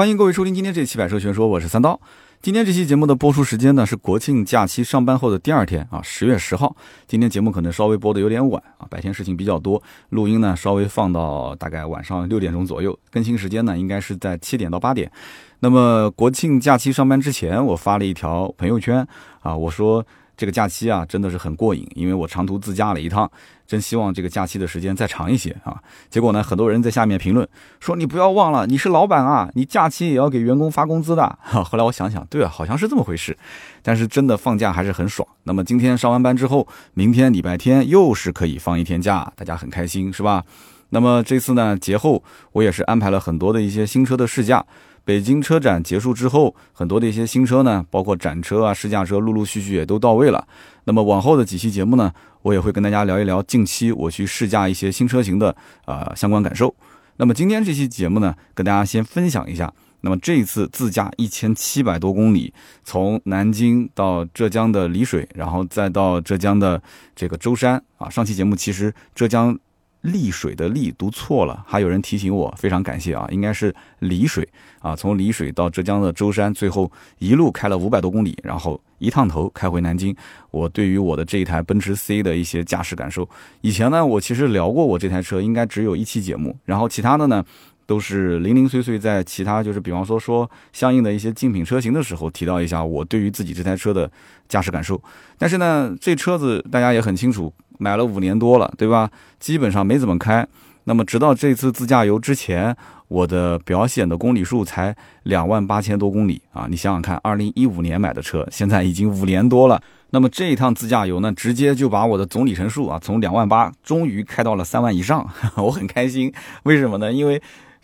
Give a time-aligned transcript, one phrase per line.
[0.00, 2.00] 欢迎各位收听今天这期《百车全说》，我是三刀。
[2.40, 6.74] 今天这期节目的播出时间呢是国庆假期上班后的第二天啊，十月十号。
[7.06, 15.12] 今天节目可能稍微播的有点晚啊，白天事情比较多，录音呢稍微放到大概晚上六点钟左右，更新时间呢应该是在七点到八点。
[15.58, 19.06] 那么国庆假期上班之前，我发了一条朋友圈
[19.42, 20.02] 啊，我说。
[20.40, 23.30] 这个假期啊，真的是很过瘾，因为我长途自驾了一趟，
[23.66, 25.78] 真希望这个假期的时间再长一些啊。
[26.08, 27.46] 结果呢，很多人在下面评论
[27.78, 33.36] 说：“你不要忘了，你是老板啊，你假期也要给员工发工资的。”哈，后来我想想，对啊，好像是这么回事。
[33.82, 35.28] 但是真的放假还是很爽。
[35.42, 40.42] 那么今天上完班之后，明天礼拜天又是可以放一天假，大家很开心，是吧？
[40.88, 44.64] 那么这次呢，节后我也是安排了很多的一些新车的试驾。
[45.10, 50.46] 北京车展结束之后，很多的一些新车呢，包括展车啊、试驾车，陆陆续续也都到位了。
[50.84, 56.72] 那么往后的几期节目呢，我也会跟大家聊一聊近期我去试驾一些新车型的啊相关感受。
[57.16, 59.74] 那么今天这期节目呢，跟大家先分享一下。
[60.02, 66.80] 那么这一次自驾一千七百多公里，从南京到浙江的丽水，然后再到浙江的
[67.16, 68.08] 这个舟山啊。
[68.08, 69.58] 上期节目其实浙江。
[70.02, 74.48] 丽水的丽读错了，还有人提醒我，非常感谢啊，应该是丽水
[74.80, 80.16] 啊，从丽水到浙江的舟山，最后一路开了五百多公里，然后一趟头开回南京。
[80.50, 83.28] 我对于我的这一台奔驰 C 的一些驾驶感受，
[83.60, 87.44] 以前呢，我其实聊过我这台车，应该只有一期节目，然后其他的呢，
[87.90, 94.08] 都是零零碎碎在其他就是比方说说相应的一些竞品车型的时候提到一下我对于自己这台车的
[94.48, 95.02] 驾驶感受。
[95.36, 97.52] 但是呢，这车子大家也很清楚。
[97.80, 99.10] 买了五年多了，对吧？
[99.40, 100.46] 基本上没怎么开。
[100.84, 102.76] 那么直到这次自驾游之前，
[103.08, 106.68] 我的表显的公里数才两万八千多公里啊！
[106.70, 109.82] 你想想看，二零一五年买的车，现在已经五年多了。
[110.10, 116.32] 那么这一趟自驾游呢，直接就把我的总里程数啊，从两万八终于开到了三万以上， 我很开心。
[116.64, 117.12] 为什么呢？
[117.12, 117.40] 因为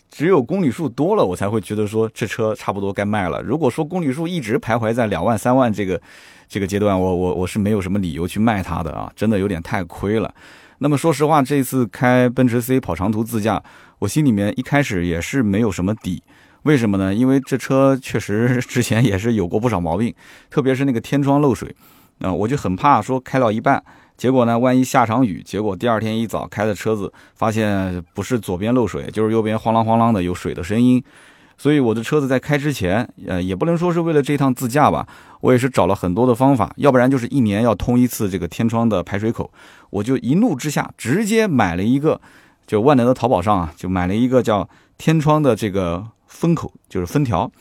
[0.09, 3.41] 只有公里数多了，我才会觉得说这车差不多该卖了。
[3.41, 6.01] 如果说公里数一直徘徊在两万、三万这个。
[6.49, 10.33] 这个阶段，我我我是没有什么理由去卖它的啊，真的有点太亏了。
[10.77, 13.61] 那么说实话，这次开奔驰 C 跑长途自驾，
[13.99, 16.23] 我心里面一开始也是没有什么底。
[16.63, 17.13] 为什么呢？
[17.13, 20.15] 因为这车确实 之前也是有过不少毛病，
[20.49, 21.75] 特别是那个天窗漏水，
[22.21, 23.83] 啊，我就很怕说开到一半，
[24.17, 31.01] 结果呢，万一下场雨，结果第二天一早开的车子，发现不是左边漏水，就是右边晃啷晃啷的有水的声音。
[31.59, 35.07] 所以我的车子在开之前，呃，也不能说是为了这趟自驾吧，
[35.41, 39.51] 我也是找了很多的方法，要不然就是一年要通一次这个天窗的排水口，
[39.89, 42.21] 我就一怒之下直接买了一个，
[42.67, 44.69] 就万能的淘宝上啊，就买了一个叫
[44.99, 47.51] 天窗的这个封口，就是封条，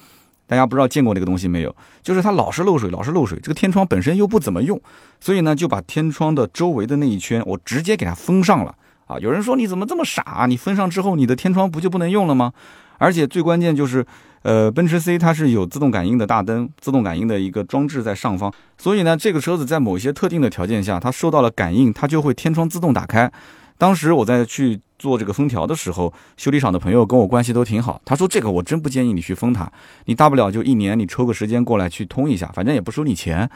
[0.47, 1.75] 大家不知道见过那个东西没有？
[2.03, 4.81] 就是它老是漏水，老是漏水，这个天窗本身又不怎么用，
[5.21, 8.75] 所以呢就把天窗的周围的那一圈我直接给它封上了
[9.07, 9.19] 啊！
[9.19, 10.47] 有人说你怎么这么傻？
[10.49, 12.53] 你封上之后，你的天窗不就不能用了吗？
[12.99, 14.07] 而且最关键就是，
[14.43, 23.31] 呃，奔驰 C 它是有自动感应的大灯，自动感应的一个装置在上方，所以呢，这个车子在某些特定的条件下，它受到了感应，它就会天窗自动打开。
[23.79, 29.71] 当时我在去做这个封条的时候，修理厂的朋友跟我关系都挺好，他说这个我真不建议你去封它，
[30.07, 33.49] 你大不了就一年你抽个时间过来去通一下，反正也不收你钱。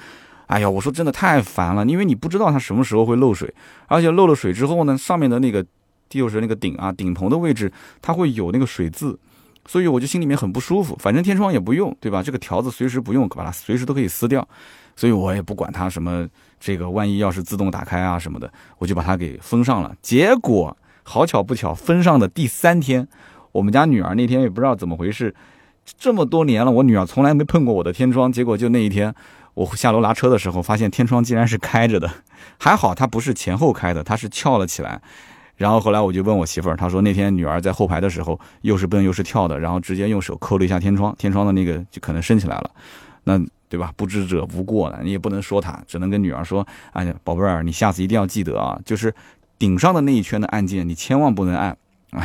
[0.46, 3.54] 哎呀，我说真的太烦了，因为你不知道它什么时候会漏水，
[3.86, 5.64] 而且漏了水之后呢，上面的那个
[6.08, 9.18] 就是那个顶啊，顶棚的位置，它会有那个水渍。
[9.66, 12.22] 所以我就心里面很不舒服，反正天窗也不用，对吧？
[12.22, 14.46] 这个条子随时不用，把它随时都可以撕掉，
[15.00, 16.28] 所以我也不管它什么
[16.60, 19.96] 这个万一要是自动打开啊什么的，我就把它给封上了。
[20.02, 23.08] 结果好巧不巧，封上的第三天，
[23.50, 25.34] 我们家女儿那天也不知道怎么回事，
[25.98, 29.14] 这么多年了，我女儿从来没碰过我的天窗，结果就那一天
[29.54, 32.10] 我下楼拿车的时候，发现天窗竟然是开着的，
[32.58, 35.00] 还好它不是前后开的，它是翘了起来。
[35.56, 42.70] 然后后来我就问我媳妇儿，她说那天女儿在后排的时候又是蹦又是跳的，然后直接用手抠了一下天窗，天窗的那个就可能升起来了，
[43.24, 43.40] 那
[43.70, 43.90] 对吧？
[43.96, 49.14] 不知者无过呢，你也不能说他，只能跟女儿说，哎呀，宝贝儿，你下次一定要记得啊，就是
[49.58, 51.78] 顶上的那一圈的按键你千万不能按，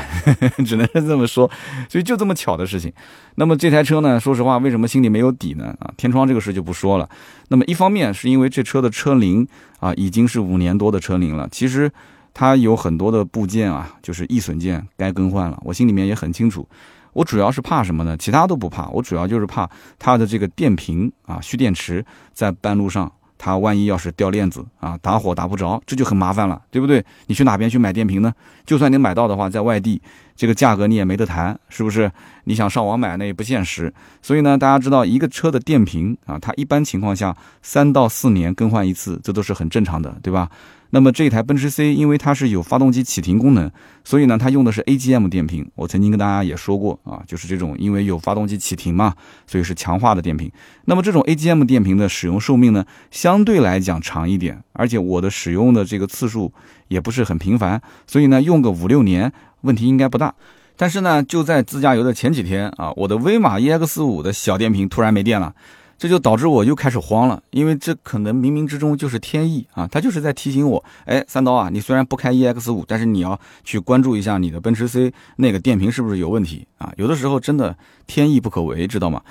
[0.66, 1.50] 只能是这么说。
[1.88, 2.92] 所以就这么巧的事情。
[3.36, 5.76] 那么这台车呢，说实话，为什么心里没有底呢？
[5.80, 7.08] 啊，天窗这个事就不说了。
[7.50, 9.48] 那么一方面是因为这车的车龄
[9.80, 11.92] 啊已经是五年多的车龄了，其实。
[12.38, 15.58] 它有很多的部件啊，就是易损件该更换了。
[15.64, 16.68] 我心里面也很清楚，
[17.16, 18.18] 我主要是怕什么呢？
[18.18, 27.04] 其他都不怕，我主要就是怕它的这个电瓶啊，蓄电池在半路上，它万一要是掉链子啊，打火打不着，这就很麻烦了，对不对？
[27.28, 28.34] 你去哪边去买电瓶呢？
[28.66, 30.02] 就算你买到的话，在外地，
[30.36, 32.12] 这个价格你也没得谈，是不是？
[32.44, 33.94] 你想上网买那也不现实。
[34.22, 40.50] 所以呢，大家知道一个车的电瓶啊，它一般情况下三到四年更换一次，这都是很正常的，对吧？
[40.96, 43.70] 那么这一台奔驰 C 因为它是有发动机启停功能，
[44.06, 45.70] 所以呢它用的是 AGM 电瓶。
[45.76, 49.14] 我曾经跟大家也说过啊，就是这种因为有发动机启停嘛，
[49.46, 50.50] 所以是强化的电瓶。
[50.86, 56.54] 那么这种 AGM 电瓶的使用寿命呢，相对来讲长一点，而且我的使用的这个次数
[56.88, 59.30] 也不是很频繁，所以呢用个五六年
[59.64, 60.34] 问题应该不大。
[60.78, 65.54] 但是呢就在自驾游的前几天啊，我的威马 EX 五的小电瓶突然没电了。
[65.98, 76.92] 这就导致我又开始慌了，因为这可能冥冥之中就是天意啊，他就是在提醒我，哎，三刀啊，你虽然不开 EX 五，但是你要去关注一下你的奔驰 C 那个电瓶是不是有问题啊？
[76.98, 77.78] 有的时候真的
[78.08, 79.22] 天意不可违，知道吗？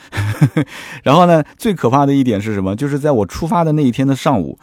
[1.04, 2.74] 然后呢，最可怕的一点是什么？
[2.74, 4.58] 就是在我出发的那一天的上午，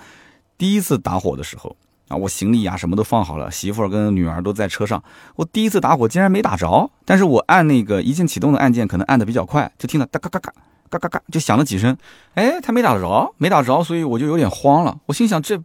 [0.57, 1.75] 第一次打火的时候
[2.07, 5.03] 啊，我行李呀什么都放好了，媳妇儿跟女儿都在车上，
[5.35, 10.51] 我第一次打火竟然没打着，但是我按那个一键启动的按键可能按的比较快，就听到哒嘎嘎嘎。
[10.91, 11.95] 嘎嘎嘎，就响了几声，
[12.33, 14.99] 哎，他没打着，没打着，所以我就有点慌了。
[15.05, 15.57] 我心想，这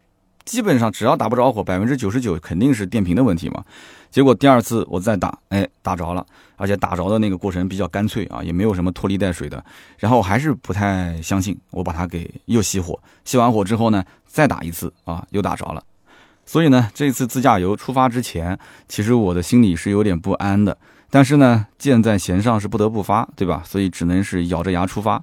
[0.45, 3.65] 基本上只要打不着火，百分之九十九肯定是电瓶的问题嘛。
[4.09, 6.25] 结果第二次我再打，哎，打着了，
[6.55, 9.63] 而且打着的那个过程比较干脆啊，也没有什么拖泥带水的。
[9.99, 15.83] 然后我还是不太相信，我把它给又熄火，熄完火之后呢，再打一次啊，又打着了。
[16.47, 18.57] 所以呢，这次自驾游出发之前，
[18.89, 20.79] 其实我的心里是有点不安的。
[21.11, 23.63] 但是呢，箭在弦上是不得不发，对吧？
[23.65, 25.23] 所以只能是咬着牙出发。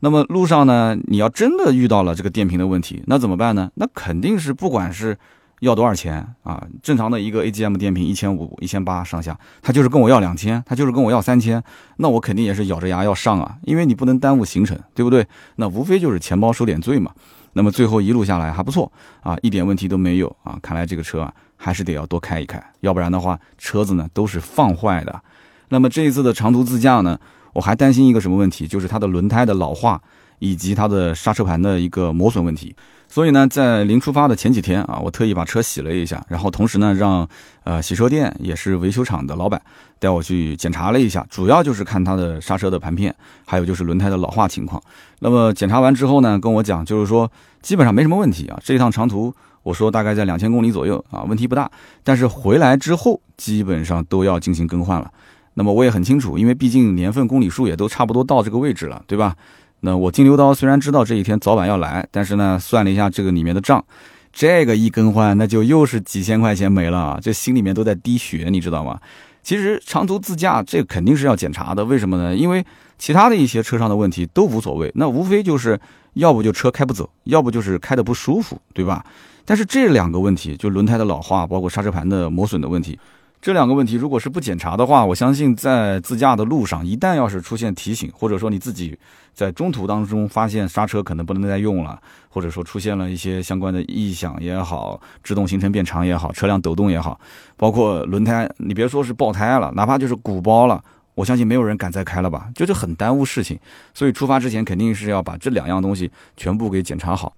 [0.00, 3.70] 那么路上呢，你要真的遇到了这个电瓶的问题，那怎么办呢？
[3.74, 5.16] 那肯定是不管是
[5.60, 11.62] 要多少钱啊，正常的一个 AGM 电瓶一千五、一千八上下，他就是跟我要两千，他就是跟我要三千，
[11.96, 15.26] 那我肯定也是咬着牙要上啊，因为你不能耽误行程，对不对？
[15.56, 17.10] 那无非就是钱包受点罪嘛。
[17.54, 18.90] 那么最后一路下来还不错
[19.22, 20.58] 啊，一点问题都没有啊。
[20.60, 21.32] 看来这个车啊。
[21.56, 25.20] 还是得要多开一开，要不然的话，车子呢都是放坏的。
[25.68, 27.18] 那么这一次的长途自驾呢，
[27.52, 30.00] 我还担心一个什么问题，就是它的轮胎的老化
[30.38, 32.74] 以及它的刹车盘的一个磨损问题。
[33.08, 37.26] 所以呢，在临出发的前几天啊，我特意把车洗了一下，然后同时呢，让
[37.62, 39.60] 呃洗车店也是维修厂的老板
[39.98, 43.14] 带我去检查了一下，主要就是看它的刹车的盘片，
[43.46, 44.82] 还有就是轮胎的老化情况。
[45.20, 47.30] 那么检查完之后呢，跟我讲就是说
[47.62, 49.34] 基本上没什么问题啊，这一趟长途。
[49.64, 51.68] 我说大概在两千公里左右啊，问题不大。
[52.04, 55.10] 但是回来之后基本上都要进行更换了。
[55.54, 59.34] 那么我也很清楚，因为毕竟年份公里数也都差不多到这个位置了，对吧？
[59.80, 63.84] 那我金牛刀虽然知道这一天早晚要来，但是呢，算了一下这个里面的账，
[64.32, 68.98] 这个一更换那就又是几千块钱没了，这心里面都在滴血，你知道吗？
[69.42, 72.34] 其实长途自驾这肯定是要检查的，为什么呢？
[72.34, 72.64] 因为
[72.98, 75.78] 其他的一些车上的问题都无所谓，那无非就是
[76.14, 79.04] 要不就车开不走，要不就是开的不舒服，对吧？
[79.44, 82.98] 但是这两个问题，就轮胎的老化，包括刹车盘的磨损的问题，
[83.42, 88.98] 这两个问题如果是不检查的话，我相信在自驾的路上，一旦要是出现提醒，或者说你自己
[89.34, 92.00] 在中途当中发现刹车可能不能再用了，
[92.30, 97.20] 或者说出现了一些相关的异响也好，制动行程变长也好，车辆抖动也好，
[97.56, 100.82] 包括轮胎，你别说是爆胎了，哪怕就是鼓包了，
[101.14, 103.58] 我相信没有人敢再开了吧，就这很耽误事情。
[103.92, 107.34] 所以出发之前肯定是要把这两样东西全部给检查好。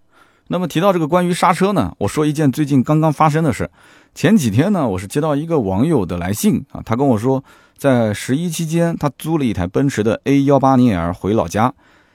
[0.48, 3.68] 那么提到这个关于刹车呢，我说一件最近刚刚发生的事。
[4.14, 7.42] 前几天呢，我是接到一个网友的来信啊，他跟我说，
[7.76, 11.74] 在十一期间，他租了一台奔驰的 A 幺八零 L 回老家，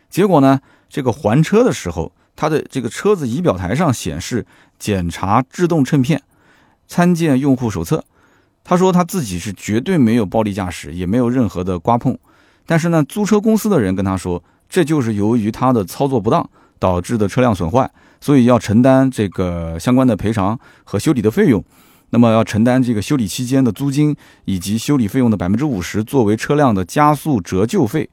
[0.09, 4.45] 结果呢，这个还车的时候，他的这个车子仪表台上显示
[4.79, 6.23] 检查制动衬片，
[6.87, 8.03] 参见用户手册。
[8.63, 12.17] 他说他自己是绝对没有暴力驾驶，也没有任何的刮碰，
[12.65, 17.91] 但是呢，租车公司的人跟他说，这就是由于他的操作不当导致的车辆损坏。
[18.21, 21.61] 所以要承担这个相关的赔偿和修理的费用，
[22.11, 28.09] 那么要承担这个修理期间的租金以及修理费用的百分之五十作为车辆的加速折旧费。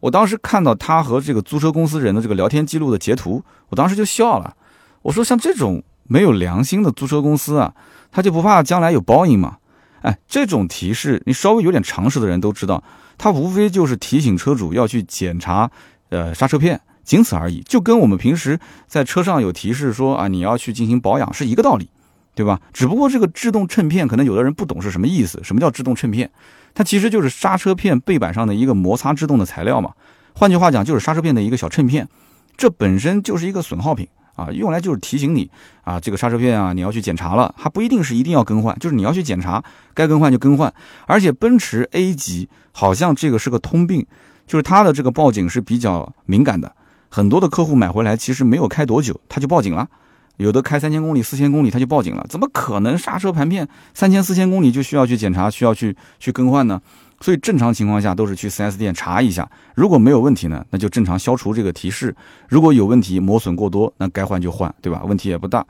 [0.00, 4.56] 我当时看到他和这个租车公司人的这个聊天记录的截图，我当时就笑了。
[5.02, 7.72] 我说像这种没有良心的租车公司啊，
[8.10, 9.58] 他就不怕将来有报应吗？
[10.00, 12.82] 哎，这种提示你稍微有点常识的人都知道，
[13.16, 15.70] 他无非就是提醒车主要去检查
[16.08, 16.80] 呃刹车片。
[17.04, 21.90] 仅此而已，就跟我们平时在车上有提示说啊，你要去进行保养是一个道理，
[22.34, 22.60] 对吧？
[22.72, 25.40] 只不过这个制动衬片，可能有的人不懂是什么意思。
[25.42, 26.30] 什么叫制动衬片？
[26.74, 29.92] 它其实就是刹车片背板上的一个摩擦制动的材料嘛。
[30.34, 32.08] 换句话讲，就是刹车片的一个小衬片。
[32.56, 35.50] 这本身就是一个损耗品啊，用来就是提醒你
[35.82, 40.72] 啊，这个刹车片啊，你要去检查了，还不一定是一定要更换，就是你要去检查，该更换就更换。
[41.06, 44.06] 而且奔驰 A 级好像这个是个通病，
[44.46, 46.74] 就是它的这个报警是比较敏感的。
[47.14, 49.86] 很多的客户买回来，其实没有开多久，他就报警了。
[50.38, 52.24] 有的开三千公里、四千公里，他就报警了。
[52.26, 56.80] 怎么可能刹车盘片三千、四千公里就需要去检查、需要去去更换呢？
[57.20, 62.10] 所以正常情况下都是去 4S 店查一下，如果没有问题呢，那就正常消除这个提示；
[62.48, 65.02] 如果有问题，磨损过多，那该换就换，对吧？
[65.04, 65.62] 问题也不大。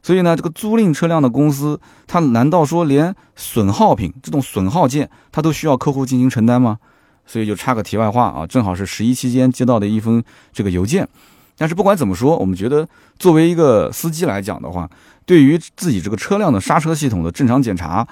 [0.00, 6.78] 所以呢，这个租赁车辆的公司，它难道说连损耗品这种损耗件，它都需要客户进行承担吗？
[7.26, 11.08] 所以就插个题外话啊，正好是十一期间接到的一封这个邮件。
[11.56, 12.86] 但是不管怎么说，我们觉得
[13.18, 14.90] 作为一个司机来讲的话，
[15.24, 18.06] 对于自己这个车辆的刹车系统的正常检查，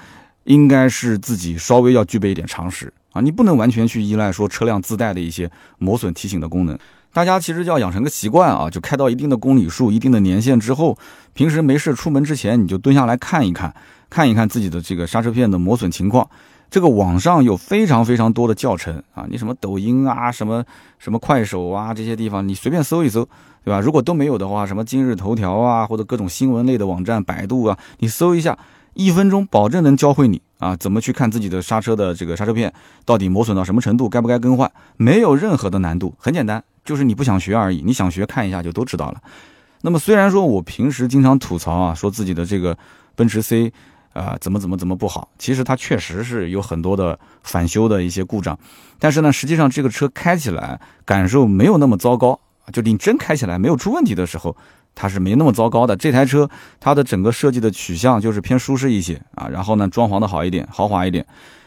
[0.44, 3.20] 应该是自己稍微要具备一点常识啊。
[3.20, 6.78] 你不能完全去依赖说车辆自带的一些磨损提醒的功能。
[7.12, 10.96] 大家其实要养成个习惯啊，就开到一定的公里数、一定的年限之后，
[11.34, 13.74] 平时没事出门之前，你就蹲下来看一看，
[14.08, 16.26] 看一看自己的这个刹车片的磨损情况。
[16.72, 20.64] 这个网上有非常非常多的教程啊，你什么抖音啊、什么
[20.98, 23.28] 什么快手啊这些地方，你随便搜一搜，
[23.62, 23.78] 对吧？
[23.78, 28.58] 如果都没有的话，什么今日头条啊，或者各种新闻类的网站、百度啊，你搜一下，
[28.94, 32.72] 一分钟保证能教会你啊，怎么去看自己的刹车的这个刹车片
[33.04, 36.64] 到底磨损到什么程度，该不该更换，没有任何的难度，很简单。
[36.86, 39.20] 就是你不想学而已，你想学看一下就都知道了。
[39.82, 42.78] 那么虽然说我平时经常吐槽啊，说自己的这个
[43.14, 43.70] 奔驰 C
[44.12, 48.58] 啊怎么怎么怎么不好，其实它确实是有很多的返修的一些故障。
[48.98, 52.38] 但是呢，实际上这个车开起来感受没有那么糟糕，
[52.72, 54.56] 就你真开起来没有出问题的时候，
[54.94, 55.96] 它是没那么糟糕的。
[55.96, 61.26] 这台车它的整个设计的取向就是偏舒适一些啊，然后呢装潢的好一点，豪华一点，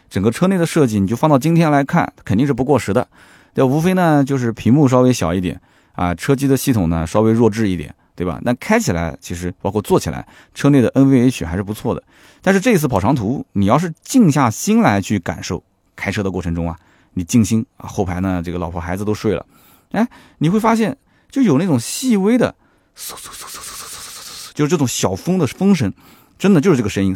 [0.09, 3.07] 整个车内的设计你就放到今天来看，肯定是不过时的。
[3.53, 5.59] 这无非呢，就是屏幕稍微小一点
[5.93, 8.39] 啊，车机的系统呢稍微弱智一点，对吧？
[8.43, 12.01] 那开起来其实包括坐起来，车内的 NVH 还是不错的。
[12.41, 15.61] 但是这一次跑长途，你要是静下心来去感受
[15.95, 16.77] 开车的过程中啊，
[17.13, 19.45] 你静心啊，后排呢这个老婆孩子都睡了，
[19.91, 20.07] 哎，
[20.37, 20.97] 你会发现
[21.29, 22.55] 就有那种细微的
[22.97, 25.91] 嗖嗖嗖嗖嗖嗖嗖嗖，就是这种小风的风声，
[26.39, 27.13] 真的就是这个声音，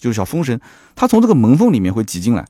[0.00, 0.60] 就是小风声，
[0.94, 2.44] 它从这个门缝里面会挤进来。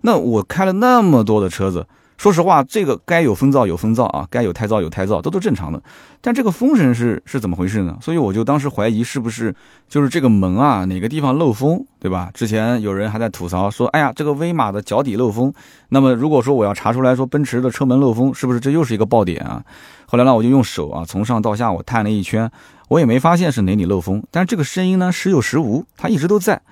[0.00, 1.86] 那我开了那么多的车子。
[2.16, 5.80] 说实话，这个该有风噪有风噪啊，该有胎噪有胎噪，都都正常的。
[6.20, 7.96] 但这个风声是是怎么回事呢？
[8.00, 9.54] 所以我就当时怀疑是不是
[9.88, 12.30] 就是这个门啊哪个地方漏风，对吧？
[12.32, 15.52] 之前有人还在吐槽说，哎呀，这个威马的脚底漏风。
[15.90, 19.62] 那么如果说我要查出来说奔驰的车门漏风，是不是这又是一个爆点啊？
[20.06, 22.50] 后来呢，我就用手啊从上到下我探了一圈，
[22.88, 24.22] 我也没发现是哪里漏风。
[24.30, 26.62] 但这个声音呢时有时无，它一直都在。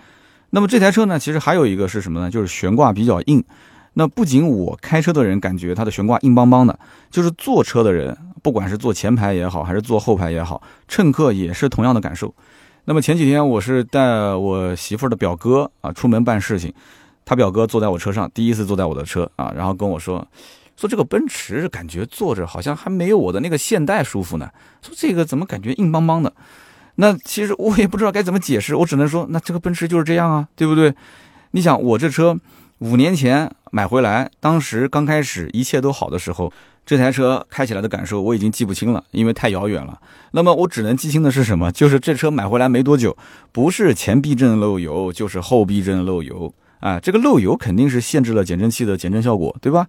[0.50, 2.30] 那么这台车呢，其实还有一个是什么呢？
[2.30, 3.44] 就是悬挂比较硬。
[3.94, 6.76] 那不仅我开车的人感觉它的悬挂硬邦邦的，
[7.10, 12.34] 就是坐车的人，不管是坐前排也好，还是坐后排也好，乘客也是同样的感受。
[12.86, 16.74] 那么前几天我是带我媳妇儿的表哥啊出门办事情，
[17.24, 20.26] 他表哥坐在我车上，第一次坐在我的车啊，然后跟我说，
[20.76, 24.50] 说这个奔驰感觉坐着好像还没有我的那个现代舒服呢，
[24.82, 26.32] 说这个怎么感觉硬邦邦的？
[26.96, 30.92] 那其实我也不知道该怎么解释，我只能说，那这个奔驰就是这样啊，对不对？
[31.52, 32.36] 你想我这车。
[32.84, 36.52] 五年前买回来，当时刚开始一切都好的时候，
[36.84, 39.98] 这台车开起来的感受我已经记不清了，因为太遥远了。
[40.32, 41.72] 那么我只能记清的是什么？
[41.72, 43.16] 就是这车买回来没多久，
[43.52, 47.00] 不是前避震漏油，就是后避震漏油啊。
[47.00, 49.86] 这个漏油肯定是限制了减震器的减震效果，对吧？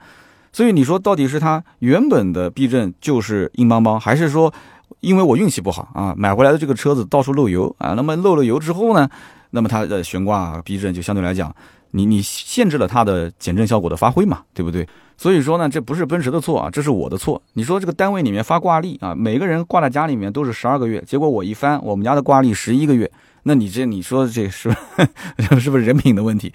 [0.53, 4.53] 所以你说到底是它原本的避震就是硬邦邦，还是说
[5.01, 7.91] 因为我运气不好啊，买回来的这个车子到处漏油啊？
[7.97, 9.09] 那么漏了油之后呢，
[9.49, 11.53] 那么它的悬挂避震就相对来讲。
[11.91, 14.87] 你你限制了它的减震效果的发挥嘛，对不对？
[15.17, 17.41] 所以说呢，这不是奔驰的错啊，这是我的错。
[17.53, 23.09] 你说这个单位里面发挂历啊，每个人挂在家里面都是十二个月，结果我一翻，我们家的挂历十一个月，
[23.43, 24.75] 那你这你说这是
[25.59, 26.51] 是不是人品的问题？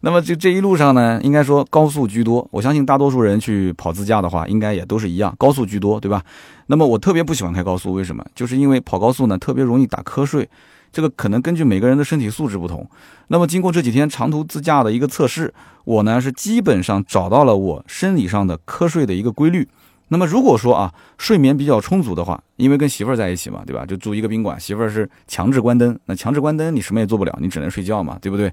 [0.00, 6.22] 那么这这一路上呢，应该说高速居多，我相信大多数人去跑自驾的话，应该也都是一样，高速居多，对吧？
[6.68, 8.24] 那么我特别不喜欢开高速，为什么？
[8.34, 10.48] 就是因为跑高速呢，特别容易打瞌睡。
[10.92, 12.88] 这个可能根据每个人的身体素质不同，
[13.28, 15.52] 那么经过这几天长途自驾的一个测试，
[15.84, 19.68] 我呢是基本上找到了我生理上的瞌睡的一个规律。
[20.10, 23.84] 那么如果说啊睡眠比较充足的话，因为跟媳妇儿在一起嘛，对吧？
[23.84, 28.50] 就住一个宾馆，媳妇儿是强制关灯，那强制关灯你什么也做不了，你只能睡觉嘛，对不对？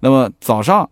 [0.00, 0.90] 那么早上，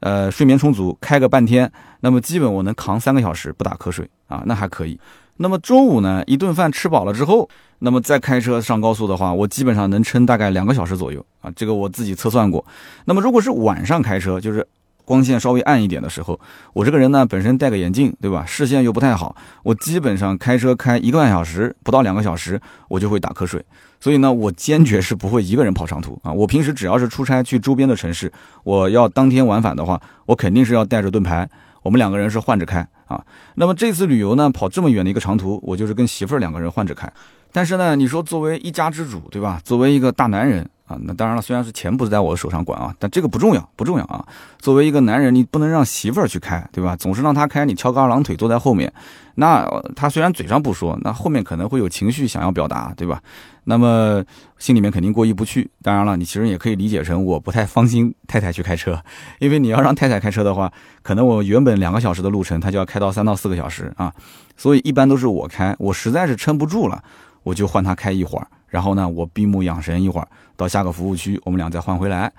[0.00, 4.98] 呃睡眠充足，开个半天，那么基本我能扛三个小时不打瞌睡啊，那还可以。
[5.36, 7.48] 那么中午呢，一顿饭吃饱了之后，
[7.80, 12.64] 那么再开车上高速的话，我基本上能撑大概两个小时左右啊，这个我自己测算过。
[13.06, 14.66] 那么如果是晚上开车，就是
[15.04, 16.38] 光线稍微暗一点的时候，
[16.72, 18.44] 我这个人呢本身戴个眼镜，对吧？
[18.46, 23.62] 视线又不太好，我基本上开车开一个半小时，不到两个小时，我就会打瞌睡。
[24.00, 26.32] 所以呢，我坚决是不会一个人跑长途啊。
[26.32, 31.48] 我平时只要是出差去周边的城市，我要当天往返的话，我肯定是要带着盾牌。
[31.82, 37.12] 我们两个人是换着开啊，那么这次旅游呢，跑这么远的一个长途，我就是跟媳妇儿两个人换着开。
[37.52, 39.60] 但是呢，你说作为一家之主，对吧？
[39.62, 40.96] 作为一个大男人，啊。
[41.02, 44.26] 那当然了，虽然是钱不是在我的手上管啊，但这个不重要，不重要啊。
[44.58, 46.96] 作为一个男人，你不能让媳妇儿去开，对吧？
[46.96, 48.92] 总是让她开，你翘个二郎腿坐在后面，
[49.36, 53.20] 那他虽然嘴上不说，那后面可能会有情绪想要表达，对吧？
[53.66, 54.22] 那么
[54.58, 55.70] 心里面肯定过意不去。
[55.80, 59.02] 当然了，你其实也可以理解成我不太放心太太去开车，
[59.38, 60.70] 因为你要让太太开车的话，
[61.02, 64.12] 可能我原本两个小时的路程，他就要开到三到四个小时啊。
[64.56, 67.02] 所以一般都是我开，我实在是撑不住了，
[67.42, 70.26] 我就换他开一会儿，然后呢，我闭目养神一会儿，
[70.56, 72.32] 到下个服务区，我们俩再换回来。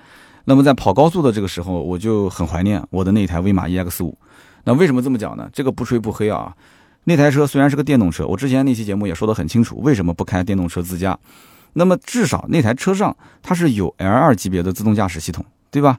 [0.44, 4.18] 那么在跑高速的这个时候，我就很怀念我的那台威马 EX 五。
[4.65, 5.50] 那为什么这么讲呢？
[5.54, 6.54] 这个不吹不黑啊。
[7.06, 11.18] 那台车虽然是个电动车，我之前那期节目也说得很清楚，为什么不开电动车自驾？
[11.72, 15.98] 那么至少那台车上它是有 L2 级别的自动驾驶系统，对吧？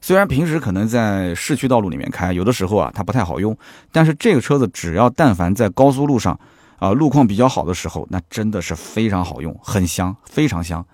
[0.00, 3.54] 虽然平时可能在市区道路里面开，有的时候啊它不太好用，
[3.92, 6.40] 但是这个车子只要但凡在高速路上
[6.84, 10.84] 啊路况比较好的时候，那真的是非常好用，很香，非常香。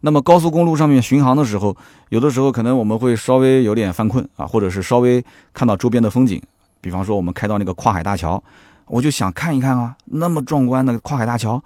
[0.00, 1.76] 那么高速公路上面巡航的时候，
[2.08, 5.24] 有的时候可能我们会稍微有点犯困啊，或者是稍微
[5.54, 6.42] 看到周边的风景，
[6.80, 8.42] 比方说我们开到那个跨海大桥。
[8.88, 11.60] 我就想看一看啊，那么壮观的跨海大桥，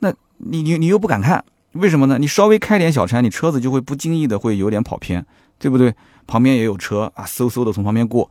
[0.00, 2.18] 那你你你又不敢看，为什么呢？
[2.18, 5.24] 你稍微开点小差，你车子就会不经意的会有点跑偏，
[5.60, 5.94] 对不对？
[6.26, 8.28] 旁边也有车啊，嗖嗖的从旁边过，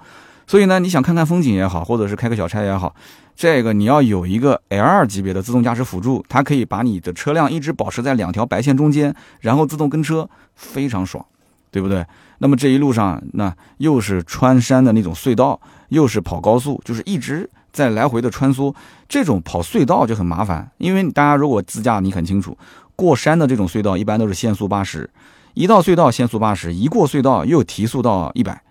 [0.47, 2.95] 所以呢，你想看看风景也好，或者是开个小差也好，
[3.35, 11.25] 这个你要有一个 L2 级别的自动驾驶辅助，它可以把你的车辆一直保持在两条白线中间，然后自动跟车，非常爽，
[11.71, 12.05] 对不对？
[12.39, 15.59] 那么这一路上，那又是穿山的那种隧道，
[15.89, 17.49] 又是跑高速，就是一直。
[17.71, 18.73] 在来回的穿梭，
[19.09, 22.57] 这种跑隧道就很麻烦，因为大家如果自驾，你很清楚，
[22.95, 25.09] 过山的这种隧道一般都是限速八十，
[25.55, 28.61] 一到隧道限速八十，一过隧道又提速到一百。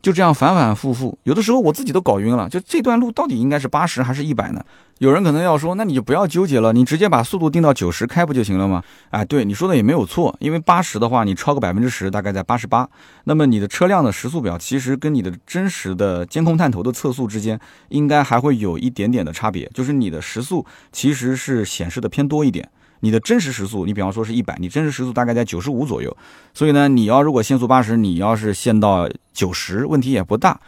[0.00, 2.48] 就这样反反复复，有的时候我自己都搞晕了。
[2.48, 4.64] 就这段路到底应该是八十还是一百呢？
[4.98, 8.82] 有人可能要说，那你就不要纠结了，你直接把速度定到九十开不就行了吗？
[9.10, 12.88] 哎，对，你说的也没有错，因为八十的话，你超个百分之十，大概在八十八。
[13.24, 22.68] 那么你的车辆的时速表其实跟你的真实的监控探头的测速之间，应该还会有一点点的差别，就是你的时速其实是显示的偏多一点。
[23.00, 26.16] 你的真实时速，你比方说是一百，你真实时速大概在九十五左右，
[26.54, 30.60] 所以呢，你要如果限速八十，你要是限到九十，问题也不大。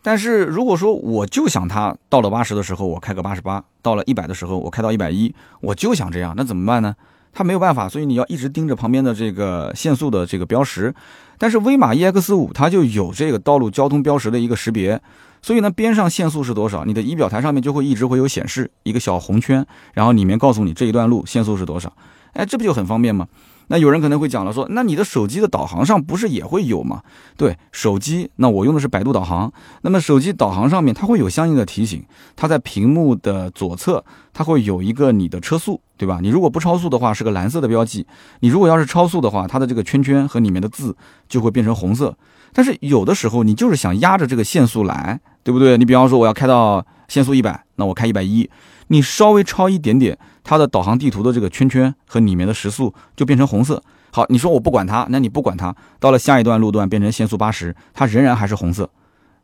[0.00, 6.94] 但是如果说我就想它到了八十的时候，我开个八十八；到了一百的时候，我开到一百一，我就想这样，那怎么办呢？
[7.32, 10.94] 它没有办法，所以你要一直盯着旁边的这个限速的这个标识。
[11.36, 15.00] 但是威马 EX 五它就有这个道路交通标识的一个识别。
[15.48, 16.84] 所以呢，边上限速是多少？
[16.84, 21.90] 你的仪表台上面就会一直会有显示一个小红圈，然后里面告诉你这一段路限速是多少。
[22.34, 23.26] 哎，这不就很方便吗？
[23.68, 27.00] 那有人可能会讲了，说那你的手机的导航上不是也会有吗？
[27.38, 29.50] 对，手机，那我用的是百度导航。
[29.80, 32.04] 那么手机导航上面它会有相应的提醒，
[32.36, 36.18] 它在屏幕的左侧，它会有一个你的车速，对吧？
[36.20, 38.04] 你如果不超速的话，是个蓝色的标记；
[38.40, 40.94] 你如果要是超速的话，它的这个圈圈和里面的字
[41.26, 42.14] 就会变成红色。
[42.58, 45.78] 但是有的时候你就是想压着这个限速来，对不对？
[45.78, 48.50] 你比方说我要开到限速一百，那我开一百一，
[48.88, 53.80] 你稍微超一点点，它的导航地图的这个圈圈和里面的时速就变成红色。
[54.10, 58.90] 好，你说我不管它，那你不管它，到了下一段路段变成限速八十，它仍然还是红色，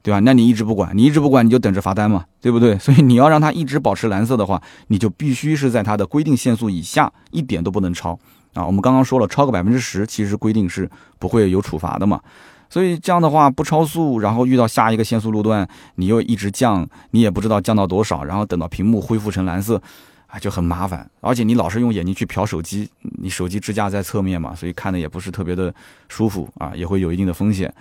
[0.03, 0.19] 对吧？
[0.19, 2.77] 那你一直不管，你一直不管，你就等着罚单嘛，对不对？
[2.83, 8.19] 所以你要让它一直保持蓝色的话，你就必须是在它的规定限速以下，一点都不能超
[8.55, 8.67] 啊。
[8.67, 12.21] 我们刚刚说了，超个百分之十，其实规定是不会有处罚的嘛。
[12.75, 19.81] 所以这样的话不超速，然后遇到下一个限速路段，你又一直降，你也不知道降到多少，然后等到屏幕恢复成蓝色，
[20.27, 21.09] 啊就很麻烦。
[21.21, 22.91] 而且你老是用眼睛去瞟手机，
[23.23, 25.73] 你手机支架在侧面嘛，所以看的也不是特别的
[26.09, 27.73] 舒服啊，也会有一定的风险。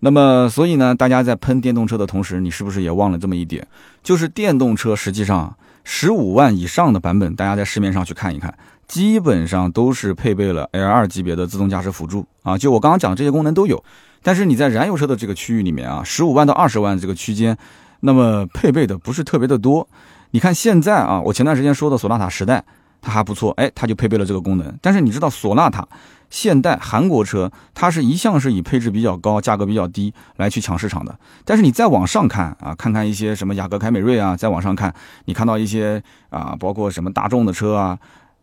[0.00, 3.64] 那么所以呢，大家在喷电动车的同时，你是不是也忘了这么一点？
[4.02, 8.52] 就是电动车实际上十五万以上的版本，大家在市面上去看一看，
[8.88, 13.80] 基本上都是配备了 L2 级别的自动驾驶辅助啊，就我刚刚讲的这些功能都有。
[14.22, 17.56] 但是你在燃油车的这个区域里面啊，十五万到二十万这个区间，
[18.00, 19.88] 那么配备的不是特别的多。
[20.32, 22.62] 你看现在啊，我前段时间说的索纳塔时代，
[23.00, 24.72] 它还不错，哎，它就配备了这个功能。
[24.80, 25.88] 但是你知道索纳塔、
[26.28, 31.18] 现代、韩国车，它是一向是以配置比较高、价格比较低来去抢市场的。
[31.44, 37.98] 但是你再往上看啊，看看一些什么雅阁、凯美瑞啊，再往上看，你看到一些啊，包括什么大众的车啊，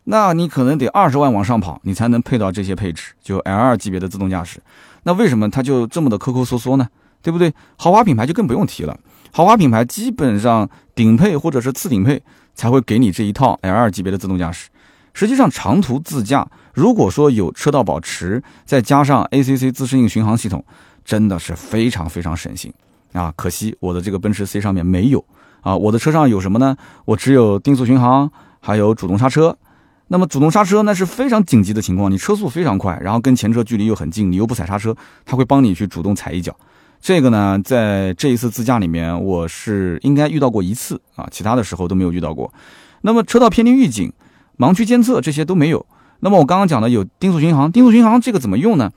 [0.06, 4.60] 那你可能得二十万往上跑，你才能配到这些配置，就 L2 级别的自动驾驶。
[5.08, 6.86] 那为什么它就这么的抠抠缩缩呢？
[7.22, 7.54] 对不对？
[7.78, 9.00] 豪华品牌就更不用提了，
[9.32, 12.22] 豪华品牌基本上顶配或者是次顶配
[12.54, 14.68] 才会给你这一套 L2 级别的自动驾驶。
[15.14, 20.62] 实际上长途自驾，如果说有车道保持，再加上 ACC 自适应巡航系统，
[21.06, 22.74] 真的是非常非常省心
[23.14, 23.34] 啊！
[23.38, 25.24] 可惜我的这个奔驰 C 上面没有
[25.62, 26.76] 啊，我的车上有什么呢？
[27.06, 29.58] 我只有定速巡航，还有主动刹车。
[30.10, 36.56] 那么主动刹车那是非常紧急的情况，你车速非常快，然后跟前车距离又很近，你又不踩刹车，它会帮你去主动踩一脚。
[37.00, 42.52] 这个呢，在这一次自驾里面，我是应该遇到过一次啊，其他的时候都没有遇到过。
[43.02, 44.12] 那么车道偏离预警、
[44.58, 45.86] 盲区监测这些都没有。
[46.22, 48.92] 那么我刚刚讲的有定速巡航，定速巡航这个怎么用呢？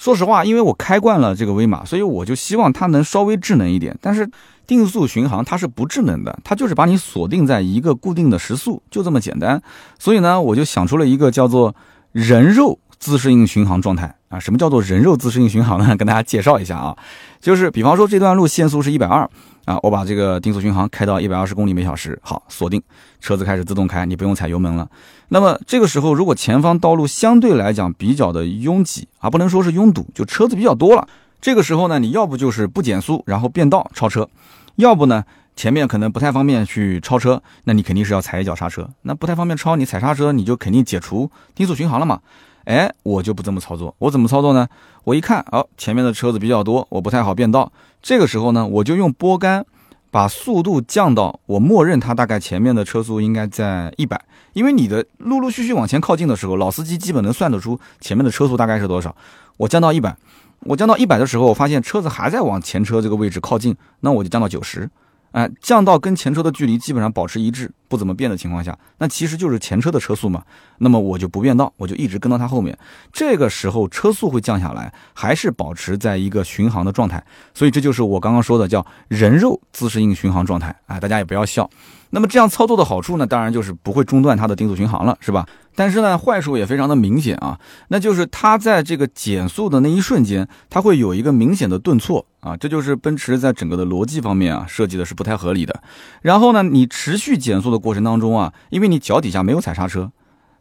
[0.00, 3.94] 说实话，因为我开惯了这个威马，所以我就希望它能稍微智能一点。
[4.00, 4.26] 但是
[4.66, 9.62] 定速巡航它是不智能的，它就是把你锁定在一个固定的时速，就这么简单。
[9.98, 11.76] 所以呢，我就想出了一个叫做
[12.12, 14.40] 人肉自适应巡航状态啊。
[14.40, 15.94] 什么叫做人肉自适应巡航呢？
[16.00, 16.96] 跟大家介绍一下啊，
[17.38, 19.28] 就是比方说这段路限速是一百二。
[19.70, 22.82] 啊，我把这个定速巡航开到一百二十公里每小时，好，锁定，
[23.20, 24.90] 车子开始自动开，你不用踩油门了。
[25.28, 31.06] 那么这个时候，如果前方道路相对来讲比较的拥挤啊，不能说是拥堵，就车子比较多了。
[31.40, 34.28] 这个时候呢，你要不就是不减速，然后变道超车，
[34.74, 35.22] 要不呢
[35.54, 38.90] 前面可能不太方便去超车，那你肯定是要踩一脚刹车。
[39.02, 42.18] 那不太方便超，你踩刹车，你就肯定解除定速巡航了嘛。
[42.64, 44.66] 哎，我就不这么操作，我怎么操作呢？
[45.04, 47.72] 我一看，哦，前面的车子比较多，我不太好变道。
[48.02, 49.64] 这个时候呢，我就用拨杆
[50.10, 54.20] 把速度降到我默认它大概前面的车速应该在一百，
[54.54, 59.14] 因为你的陆陆续续往前靠近的时候，老司机基本能算得出前面的车速大概是多少。
[59.58, 60.16] 我降到一百，
[60.60, 64.90] 我降到一百的时候，我发现车子还在往前车这个位置靠近，那我就降到九十。
[65.32, 70.42] 哎，降到跟前车的距离基本上保持一致，不怎么变的情况下，那其实就是前车的车速嘛。
[70.78, 72.76] 那么我就不变道，我就一直跟到它后面。
[73.12, 77.24] 这个时候车速会降下来，还是保持在一个巡航的状态。
[77.54, 80.74] 所以这就是我刚刚说的叫人肉自适应巡航状态。
[80.86, 81.68] 哎，大家也不要笑。
[82.12, 85.46] 那么这样操作的好处呢，当然就是不会中断它的定速巡航了，是吧？
[85.76, 87.56] 但是呢，坏处也非常的明显啊，
[87.88, 95.82] 那就是它在这个减速的那一瞬间，它会有一个明显的顿挫啊，这就是奔驰在整个的逻辑方面啊设计的是不太合理的。
[96.22, 100.10] 然后呢，你持续减速的过程当中啊，因为你脚底下没有踩刹车，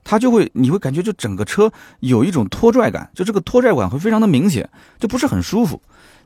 [0.03, 5.81] 它就会你会感觉就整个车有一种拖拽感，就这个拖拽感会非常的明显，就不是很舒服。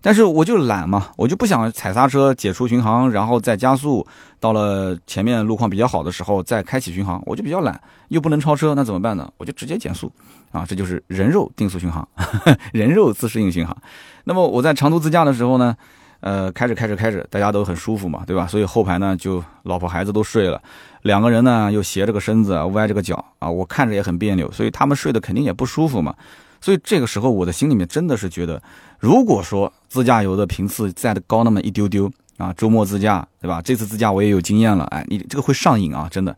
[0.05, 4.05] 但是我就懒嘛，我就不想踩刹车解除巡航，然后再加速，
[4.37, 9.31] 到了前面路况比较好的时候再开启巡航，我就比较懒，又不能超车，那怎么办呢？
[9.37, 10.11] 我就直接减速，
[10.53, 12.07] 啊，这就是人肉定速巡航，
[12.71, 13.75] 人肉自适应巡航。
[14.23, 15.75] 那么我在长途自驾的时候呢，
[16.21, 18.47] 呃，开着开着开着，大家都很舒服嘛，对吧？
[18.47, 20.61] 所以后排呢就老婆孩子都睡了，
[21.01, 26.15] 两个人呢又斜着个身子，歪着个脚啊，我看着也很别扭，所以他们睡的肯定也不舒服嘛。
[26.61, 28.61] 所以这个时候我的心里面真的是觉得。
[28.99, 33.61] 如果说自驾游的频次再高那么一丢丢啊，周末自驾对吧？
[33.61, 36.37] 这次自驾我也有经验了，哎，你这个会上瘾啊，真的，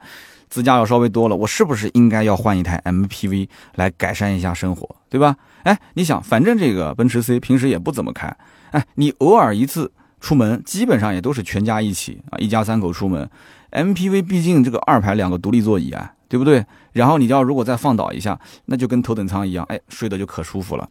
[0.55, 5.35] 自驾要稍微多了，我是不是应该要换一台 MPV 来改善一下生活，对吧？
[5.63, 8.33] 哎，你想，反正这个奔驰 C 平时也不怎么开，
[8.71, 9.91] 哎，你偶尔一次
[10.21, 13.29] 出门，基本上也都是全家一起啊，一家三口出门
[13.71, 16.65] ，MPV 毕竟这个二排两个独立座椅啊，对不对？
[16.93, 20.87] 然后你要如果再放倒一下，那就跟头等舱一样，哎，睡得就可舒服了。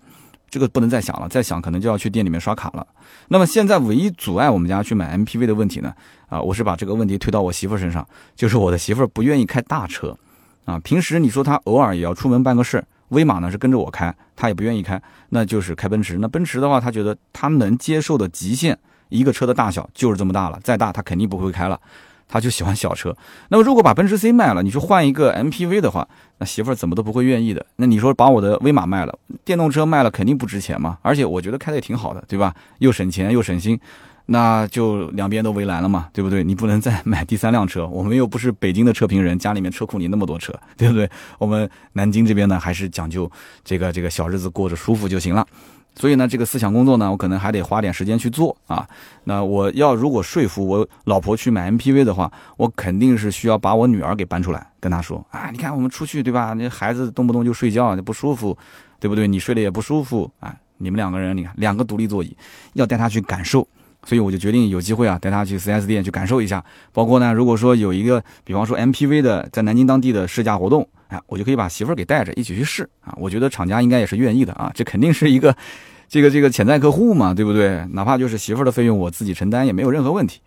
[0.51, 2.87] 这个不能再想了，再想可能就要去店里面刷卡了。
[3.29, 5.93] 那么现在唯一阻碍我们家去买 MPV 的问题呢？
[6.29, 10.17] 啊，我是把这个问题推到我媳妇身上，就是我的媳妇不愿意开大车，
[10.65, 16.19] 啊，平时你说她偶尔也要出门办个事，威马呢是跟着我开，她也不愿意开，那就是开奔驰。
[16.19, 18.79] 那奔驰的话，她觉得她能接受的极限，
[19.09, 21.81] 一个车的大小就是这么大了，再大她肯定不会开了。
[22.29, 23.17] 他就喜欢小车，
[23.49, 26.09] 那么如果把奔驰 C 卖了，你去换一个 MPV 的话，
[26.39, 27.65] 那媳妇儿怎么都不会愿意的。
[27.77, 30.99] 那你说把我的威马卖了，电动车卖了肯定不值钱嘛？
[31.03, 32.55] 而且我觉得开的也挺好的，对吧？
[32.79, 33.79] 又省钱又省心，
[34.27, 36.43] 那就两边都为难了嘛，对不对？
[36.43, 41.09] 你不能再买第三辆车，我们又不是北京的车评人，家里面车库里那么多车，对不对？
[41.39, 43.31] 我们南京这边呢，还是讲究
[43.63, 45.47] 这个这个小日子过着舒服就行了。
[45.95, 48.87] 所以呢，这个思想工作呢，我可能还得花点时间去做啊。
[49.25, 56.53] 那我要如果说服我老婆去买 MPV 的话，我肯定是需要把我女儿给搬出来，跟她说啊，你看我们出去对吧？
[56.55, 58.57] 那孩子动不动就睡觉，不舒服，
[58.99, 59.29] 对不对？
[59.29, 60.55] 你睡得也不舒服啊。
[60.79, 62.37] 你们两个人，你看两个独立座椅，
[62.73, 63.67] 要带她去感受。
[64.05, 66.65] 所以我就决定有机会啊，带他去 4S 店去感受一下。
[66.93, 70.89] 包括呢，如果说有一个，比方说 MPV 的在南京当地的试驾活动。
[71.29, 73.15] 我就可以把媳妇儿给带着一起去试啊！
[73.19, 75.55] 我觉得厂家应该也是愿意的啊，这肯定是一个
[76.09, 77.87] 这个这个潜在客户嘛，对不对？
[77.93, 80.41] 哪怕就是媳妇儿的费用我自己承担也没有任何问题。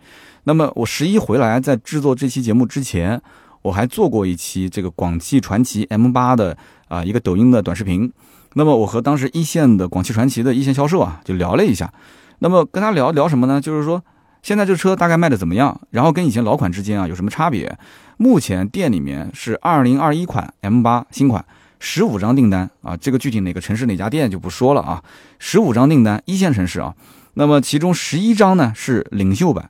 [0.44, 3.22] 那么我十一回来，在制作这期节目之前，
[3.62, 6.58] 我还做过一期这个广汽传祺 M 八的
[6.90, 8.12] 啊一个抖音的短视频。
[8.56, 11.94] 那么我和当时一线的广汽传祺的一线销售啊就聊了一下。
[12.40, 13.60] 那么跟他聊聊什么呢？
[13.60, 14.04] 就是说
[14.42, 15.80] 现在这车大概卖的怎么样？
[15.92, 17.78] 然后跟以前老款之间啊有什么差别？
[18.18, 21.46] 目前店里面是二零二一款 M 八新款，
[21.80, 25.04] 十五张订单啊，这个具体哪个城市哪家店就不说了啊，
[25.38, 26.96] 十五张订单，一线城市啊，
[27.36, 29.70] 那么其中十一张呢是领袖版，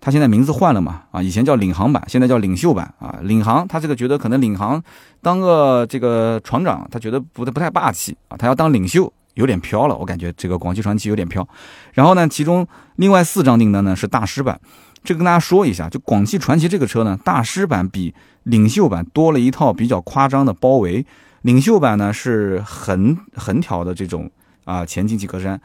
[0.00, 3.18] 它现在名字换了嘛，啊，以前叫领航版，现在叫领袖版啊。
[3.22, 4.82] 领航，他这个觉得可能领航
[5.20, 9.96] 当个这个船长，他觉得不不太霸气啊，他要当领袖，有点飘了。
[9.96, 11.46] 我感觉这个广汽传祺有点飘。
[11.92, 12.66] 然后呢，其中
[12.96, 14.60] 另外四张订单呢是大师版，
[15.04, 18.14] 这个跟大家说一下，就广汽传祺这个车呢，大师版比
[18.44, 21.04] 领袖版多了一套比较夸张的包围，
[21.42, 24.30] 领袖版呢是横横条的这种
[24.64, 25.58] 啊前进气格栅，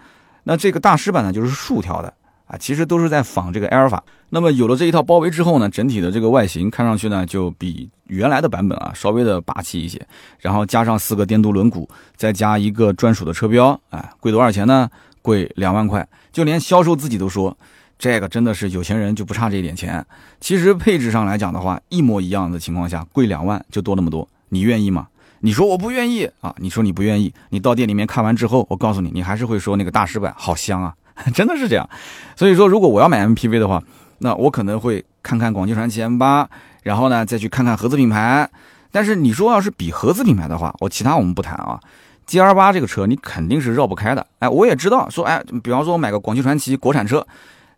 [0.44, 2.14] 那这个大师版呢就是竖条的。
[2.48, 4.04] 啊，其实都是在仿这个埃尔法。
[4.30, 10.06] 那么有了这一套包围之后呢，整体的这个外形看上去呢，就比原来的版本啊稍微的霸气一些。
[10.40, 14.90] 然后加上四个电镀轮毂，再加一个专属的车标，哎，贵多少钱呢？
[15.22, 16.08] 贵两万块。
[16.32, 17.58] 就连销售自己都说，
[18.00, 20.06] 这个真的是有钱人就不差这一点钱。
[20.40, 25.08] 其实配置上来讲的话，一模一样的情况下，贵两万就多那么多，你愿意吗？
[25.42, 26.56] 你说我不愿意啊？
[26.60, 30.94] 你说你不愿意，你到店里面看完之后，我告诉你，你还是会说那个大师版好香啊。
[31.34, 31.90] 真的是这样，
[32.36, 33.82] 所以说如果我要买 MPV 的话，
[34.20, 36.48] 那我可能会看看广汽传祺 M8，
[36.84, 38.50] 然后呢再去看看合资品牌。
[38.92, 41.80] 但是你说要是比合资品牌的话，我其他我们不谈啊。
[42.28, 44.26] GL8 这个车你肯定是绕不开的。
[44.40, 47.26] 哎，我也知道说，哎，比方说我买个广汽传祺国产车，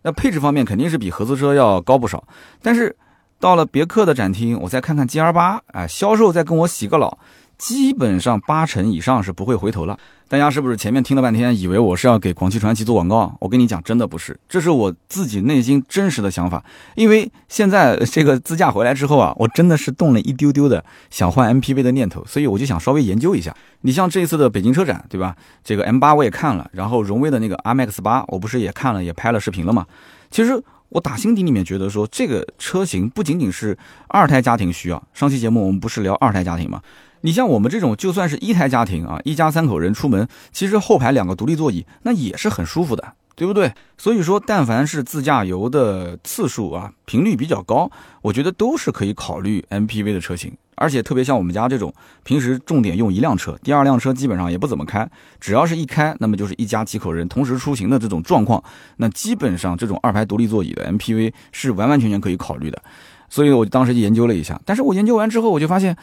[0.02, 2.24] 那配置方面肯定是比合资车要高不少。
[2.62, 2.96] 但是
[3.38, 7.18] 到了别克的展厅，我再看看 GL8，哎，销售再跟我洗个脑。
[7.60, 9.98] 基本上八成以上是不会回头了。
[10.28, 13.36] 大家是不是前面听了半天，以为我是要给广汽传祺做广告？
[13.38, 16.64] 我跟你讲，真的不是，这是我自己内心真实的想法。
[16.94, 23.54] 因为现在这个自驾回来之后啊，我真的是动了一丢丢的想换 MPV 的念头，所以我就想稍微研究一下。
[23.82, 25.36] 你像这一次的北京车展，对吧？
[25.62, 29.84] 这个 M8 我也看了，然后荣威的那个 RMX8 我不是也看了，也拍了视频了嘛？
[30.30, 33.76] 其实我打心底里面觉得说，这个车型不仅仅是
[34.08, 35.02] 二胎家庭需要。
[35.12, 36.80] 上期节目我们不是聊二胎家庭吗？
[37.22, 43.72] 你像我们这种，就算是一胎家庭啊，一家三口人出门，其实后排两个独立座椅，那也是很舒服的，对不对？
[43.98, 47.90] 所以说，但凡是自驾游的次数啊，频率比较高，
[48.22, 50.52] 我觉得都是可以考虑 MPV 的车型。
[50.76, 51.92] 而且特别像我们家这种，
[52.24, 55.06] 平时重点用一辆车，第二辆车基本上也不怎么开，
[55.38, 58.64] 只要是一开，那么就是一家几口人同时出行的这种状况，
[58.96, 62.80] 那基本上这种二排独立座椅的 MPV 是完完全全可以考虑的。
[63.28, 65.94] 所以我当时就研究了一下，但是我研究完之后，我就发现。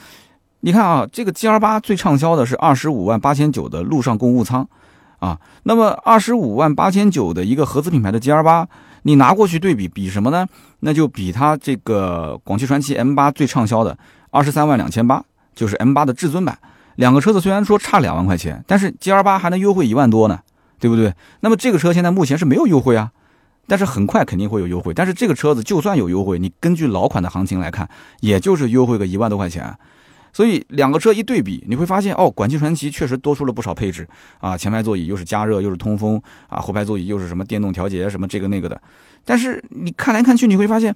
[0.67, 4.67] 你看啊，这个 G L 八最畅销的是二十五万八千九的陆上公务舱，
[5.19, 8.67] 啊，那么二十五万八千九的一个合资品牌的 G L 八，
[9.03, 10.45] 你拿过去对比，比什么呢？
[10.81, 13.97] 那就比它这个广汽传祺 M 八最畅销的
[14.29, 15.23] 二十三万两千八，
[15.55, 16.59] 就是 M 八的至尊版。
[16.97, 20.37] 两个车子虽然说差两万块钱，但是 G L 八还能优惠一万多呢，
[20.81, 21.13] 对不对？
[21.39, 23.09] 那么这个车现在目前是没有优惠啊，
[23.67, 24.93] 但是很快肯定会有优惠。
[24.93, 27.87] 但是这个车子就算有优惠，你根据老款的行情来看，
[28.19, 29.73] 也就是优惠个一万多块钱。
[30.31, 34.07] 所以两个车一对比，你会发现哦，广汽传祺确实多出了不少配置
[34.39, 38.79] 啊，前排座椅又是加热又是通风啊，后排座椅又是什么电动调节什么这个那个的。
[39.25, 40.95] 但是你看来看去，你会发现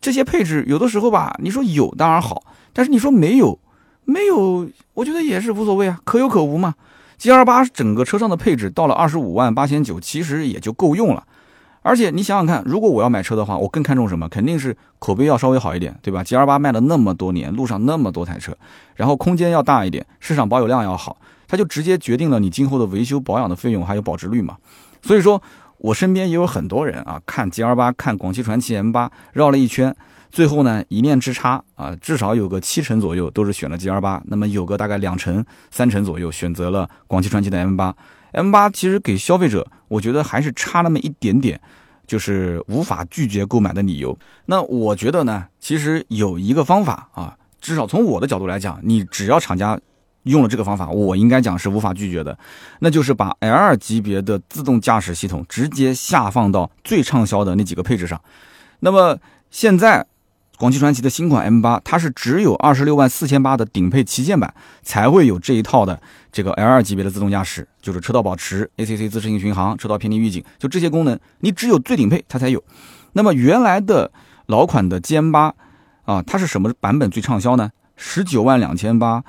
[0.00, 2.42] 这些配置有的时候吧，你说有当然好，
[2.72, 3.58] 但是你说没有，
[4.04, 6.74] 没有，我觉得也是无所谓啊，可有可无嘛。
[7.18, 11.24] G L 八整个车上的配置到了二十五万八千九，其实也就够用了。
[11.82, 14.28] 而且你想想看，如果我要买车的话，我更看重什么？
[14.28, 18.56] 肯定是口碑要稍微好一点，对吧？G L 八卖了那么多年，路上那么多台车，
[18.94, 21.16] 然后空间要大一点，市场保有量要好，
[21.48, 24.56] 它就直接决定了你今后的维修保养的费用还有保值率嘛。
[25.02, 25.42] 所以说
[25.78, 29.92] 我身边也有很多人啊，看 G L 八，看广汽传祺 M 八，绕了一圈，
[30.30, 37.92] 最后呢一念之差啊，至少有个七成左右都是选了 G L 八，那么有个大概两成、三成左右选择了广汽传祺的 M 八。
[38.32, 41.60] M 八其实给消费者，我觉得还是差那么一点点，
[42.06, 44.18] 就是无法拒绝购买的理由。
[44.46, 49.78] 那我觉得呢，其实有一个方法啊，至少从我的角度来讲，你只要厂家
[50.24, 52.38] 用了这个方法，我应该讲是无法拒绝的，
[52.80, 58.20] 那就是把 L 级别的自动驾驶系统直接下放到最畅销的那几个配置上。
[58.80, 59.18] 那么
[59.50, 60.06] 现在。
[60.62, 72.62] 广汽传祺的新款 M8，它是只有二十六万四千八的顶配旗舰版才会有这一套的这个 L2 级别的自动驾驶，就是车道保持、ACC 自适应巡航、车道偏离预警，就这些功能，你只有最顶配它才有。
[73.14, 74.12] 那么原来的
[74.46, 75.52] 老款的 GM8
[76.04, 77.72] 啊，它是什么版本最畅销呢？
[77.96, 79.24] 十九万两千八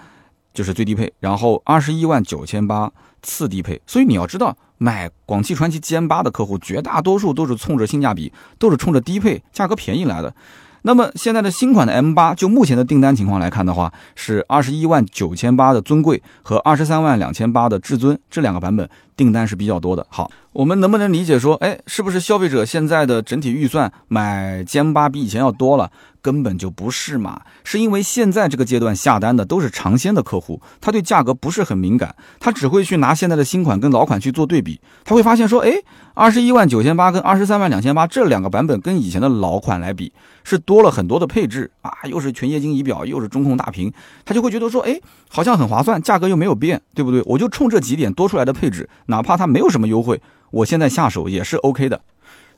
[0.53, 2.91] 就是最低配，然后二十一万九千八
[3.23, 3.81] 次低配。
[3.87, 10.35] 所以你要知道，买广汽传祺 GM8 的客户，绝大多数都是冲着性价比，都是冲着低配、价格便宜来的。
[10.83, 20.05] 那么现在的新款的 M 八就目前的订单情况来看的话，是二十一万九千八的尊贵和二十三万两千八的至尊这两个版本订单是比较多的。
[20.09, 25.91] 好，我们能不能理解说，哎，是不是消费者现在的整体预算买 GM 八比以前要多了？
[26.21, 35.73] 根本就不是嘛，是因为现在这个阶段下单的都是尝鲜的客户，他对价格不是很敏感，他只会去拿现在的新款跟老款去做对比，他会发现说，哎，
[36.13, 40.13] 二十一万九千八跟二十三万两千八这两个版本跟以前的老款来比，
[40.45, 43.91] 是多了很多的配置啊，又是全液晶仪表，又是中控大屏，
[44.23, 44.97] 他就会觉得说，哎，
[45.27, 47.21] 好像很划算，价格又没有变，对不对？
[47.25, 52.01] 我就冲这几点多出来的配置，哪怕它没有什么优惠，我现在下手也是 OK 的。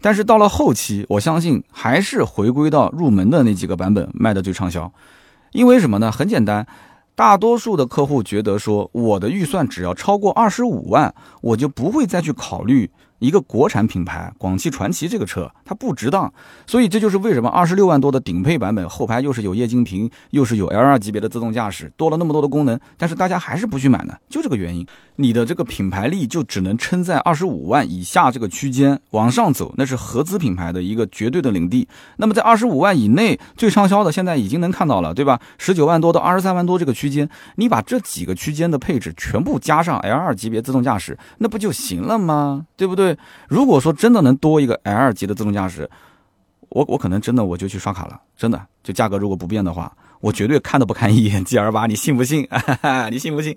[0.02, 4.92] 但是到了后期，我相信还是回归到入门的那几个版本卖的最畅销，
[5.52, 6.12] 因为什么呢？
[6.12, 6.68] 很简单，
[7.16, 12.92] 大多数的客户觉得说，我的预算只要超过二十五万，我就不会再去考虑。
[13.20, 16.32] 一个国产品牌广汽传祺这个车，它不值当，
[16.68, 24.14] 所以这就是为什么二十六万多的顶配版本后排又是有液晶屏，又是有 L2 级别的自动驾驶，多了那么多的功能，但是大家还是不去买呢？
[24.30, 31.88] 就这个原因，你的这个品牌力就只能撑在二十五万以下这个区间，往上走那是合资品牌的一个绝对的领地。
[32.18, 35.40] 那么在二十五万以内最畅销的，现在已经能看到了，对吧？
[35.58, 42.66] 十九万多到二十三万多这个区间，你把这几个区间的配置全部加上 L2 级别自动驾驶，那不就行了吗？
[42.76, 43.05] 对不对？
[43.06, 45.88] 对，如果说真的能多一个 L 级的自动驾驶，
[46.70, 52.48] 我我可能真的我就去刷卡了，真的，就价格如果不变的话，我绝对看都不看一眼 G L 八，你信不信？
[53.12, 53.56] 你信不信？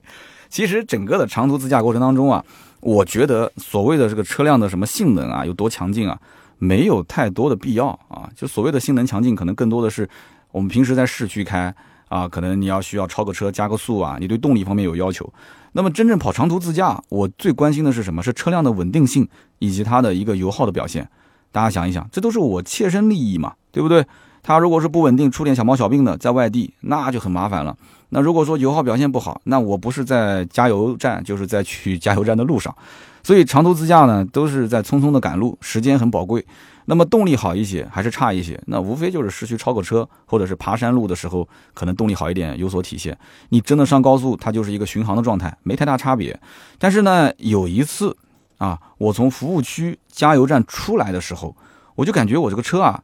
[0.50, 2.44] 其实整个的长途自驾过程当中啊，
[2.80, 6.18] 我觉得所谓的这个车辆的什么性能啊有多强劲啊，
[6.58, 8.28] 没有太多的必要啊。
[8.36, 10.08] 就所谓的性能强劲，可能更多的是
[10.50, 11.74] 我们平时在市区开
[12.08, 15.30] 啊，可能你要需要超个车加个速啊，你对动力方面有要求。
[15.72, 18.22] 那么真正跑长途自驾，我最关心的是什么？
[18.22, 19.28] 是车辆的稳定性
[19.58, 21.08] 以及它的一个油耗的表现。
[21.50, 24.04] 大家想一想，这都是我切身利益嘛，对不对？
[24.42, 27.76] 它如果是不稳定，出点小毛小病的，在外地那就很麻烦了。
[28.10, 32.74] 那如果说油耗表现不好，那我不是在加油站，就是在去加油站的路上。
[33.22, 36.44] 所以长途自驾呢，都是在匆匆的赶路，时间很宝贵。
[36.90, 38.58] 那么动力好一些还是差一些？
[38.66, 43.18] 那无非就是市区超个车，或者是爬山路的时候，可能动力好一点有所体现。
[43.50, 46.40] 你真的上高速，它就是一个巡航的状态，没太大差别。
[46.78, 48.16] 但是呢，有一次
[48.56, 51.54] 啊，我从服务区加油站出来的时候，
[51.94, 53.02] 我就感觉我这个车啊，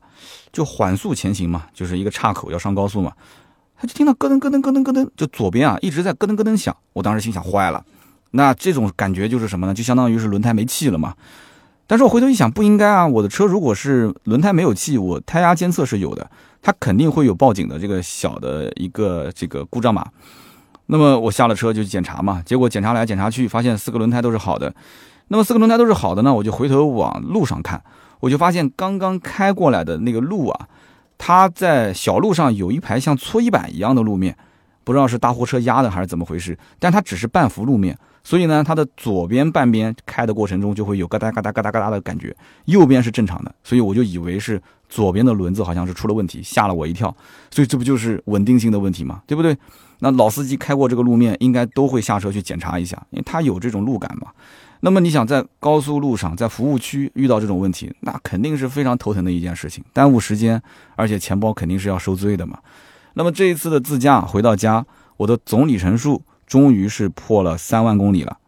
[0.50, 3.12] 就缓速前行嘛，就是一个岔口要上高速嘛，
[3.76, 6.74] 他就听到咯噔咯噔咯噔咯噔，就左边啊一直在咯噔咯噔响。
[6.94, 7.84] 我当时心想坏了，
[8.36, 9.72] 那这种感觉就是什么呢？
[9.72, 11.14] 就相当于是轮胎没气了嘛。
[11.86, 13.06] 但是我回头一想，不应该啊！
[13.06, 16.28] 我的车如果是轮胎没有气，我胎压监测是有的，
[16.60, 20.04] 它肯定会有报警的这个小的一个这个故障码。
[20.86, 24.74] 那么我下了车就去检查嘛，结果检查来检查去，发现四个轮胎都是好的。
[25.28, 27.80] 那么四个轮胎都是好的呢，我就回头往路上看，
[28.20, 30.68] 我就发现刚刚开过来的那个路啊，
[31.18, 34.36] 它在小路上有一排像搓衣板一样的路面，
[34.82, 37.96] 不知道是大货车压的还是怎么回事，但它只是半幅路面。
[38.24, 42.34] 所以呢，它的左边半边开的过程中就会有嘎哒嘎哒嘎哒嘎哒的感觉，
[42.64, 47.14] 右边是正常的，所以我就以为是左边的轮子好像是出了问题，吓了我一跳。
[47.50, 49.22] 所以这不就是稳定性的问题吗？
[49.26, 49.54] 对不对？
[49.98, 54.28] 那老司机开过这个路面，应该都会下车去检查一下，因为他有这种路感嘛。
[54.80, 60.60] 那么你想在高速路上，在服务区遇到这种问题，那肯定是非常头疼的一件事情，耽误时间，
[60.96, 62.58] 而且钱包肯定是要受罪的嘛。
[63.12, 64.84] 那么这一次的自驾回到家，
[65.18, 66.22] 我的总里程数。
[66.46, 68.38] 终于是破了三万公里了。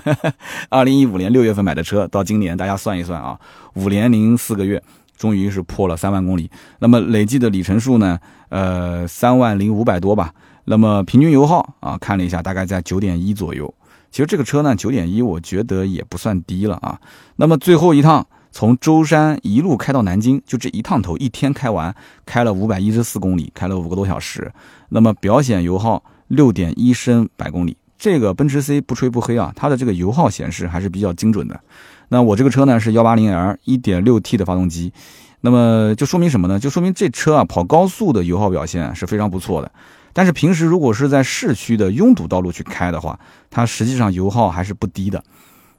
[0.70, 3.38] 二零一五年六月份买的车，到今年大家算一算啊，
[3.74, 4.82] 五年零四个月，
[5.18, 6.50] 终于是破了三万公里。
[6.78, 8.18] 那么累计的里程数呢？
[8.48, 10.32] 呃，三万零五百多吧。
[10.64, 13.72] 那么平均油耗啊，看了一下，大概在九点一左右。
[14.10, 16.98] 其实这个车呢，九点一，我觉得也不算低了啊。
[17.36, 21.94] 那么最后一趟从舟山一路开到南京，就这一趟头，一天开完，
[22.24, 24.50] 开了五百一十四公里，开了五个多小时。
[24.88, 26.02] 那么表显油耗。
[26.28, 31.60] 六点一升百公里，这个奔驰 C 不吹不黑啊，它的这个油耗显示还是比较精准的。
[32.08, 34.92] 那我这个车呢是幺八零 L 一点六 T 的发动机，
[35.40, 36.58] 那么就说明什么呢？
[36.58, 39.70] 就说明这车啊跑高速的油耗表现是非常不错的。
[40.12, 43.18] 但是平时如果是在市区的拥堵道路去开的话，
[43.50, 45.22] 它实际上油耗还是不低的。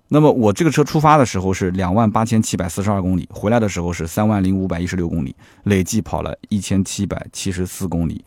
[0.09, 8.23] 那么我这个车出发的时候是两万八千七百四十二公里，回来的时候是三万零五百一十六公里，累计跑了一千七百七十四公里。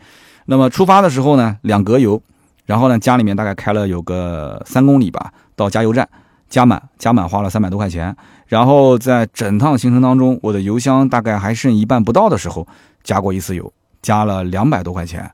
[0.50, 2.22] 那么出发的时候呢，两格油，
[2.64, 6.08] 然后呢家里面大概开了有个三公里吧，到加油站
[6.48, 8.16] 加满，加满花了三百多块钱。
[8.46, 12.66] 然后在整趟行程当中，我的油箱大概还剩一半不到的时候，
[13.04, 15.30] 加过一次油，加了两百多块钱，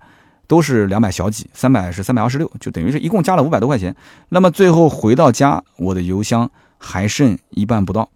[0.48, 3.94] 都是两百小几，三百是三百二十六，就等于是一共加了五百多块钱。
[4.30, 8.08] 那么最后回到家，我的油箱还剩一半不到，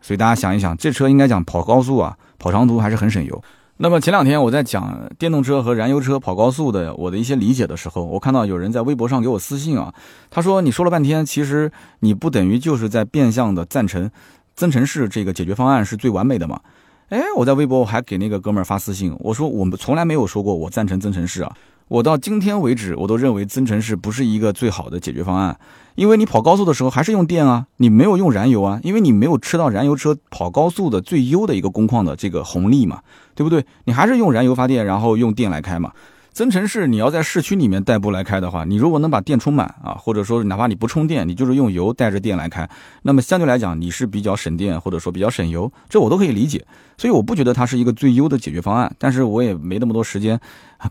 [0.00, 3.42] 所以大家想一想，这车应该讲跑高速啊，跑长途还是很省油。
[3.82, 9.94] 那么前两天我在讲电动车和燃油车跑高速的我的一些理解的时候，我看到有人在微博上给我私信啊，
[10.28, 14.10] 他说你说了半天，其实你不等于就是在变相的赞成
[14.54, 16.60] 增程式这个解决方案是最完美的吗？
[17.08, 21.50] 哎，我在微博我还给那个哥们儿发私信，我说我们从来没有说过我赞成增程式啊。
[21.90, 25.58] 我到今天为止，我都认为增程式不是一个最好的解决方案，
[25.96, 33.00] 因为你跑高速的时候还是用电啊，你没有用燃油啊，因为你没有吃到燃油车跑高速的最优的一个工况的这个红利嘛，
[33.34, 33.66] 对不对？
[33.86, 35.90] 你还是用燃油发电，然后用电来开嘛。
[36.32, 42.68] 增程式你要在市区里面代步来开的话，你如果能把电充满啊，或者说哪怕你不充电，你就是用油带着电来开，
[43.02, 46.64] 那么相对来讲你是比较省电，或者说比较省油，这我都可以理解。
[46.96, 50.38] 所以我不觉得它是一个最优的解决方案，但是我也没那么多时间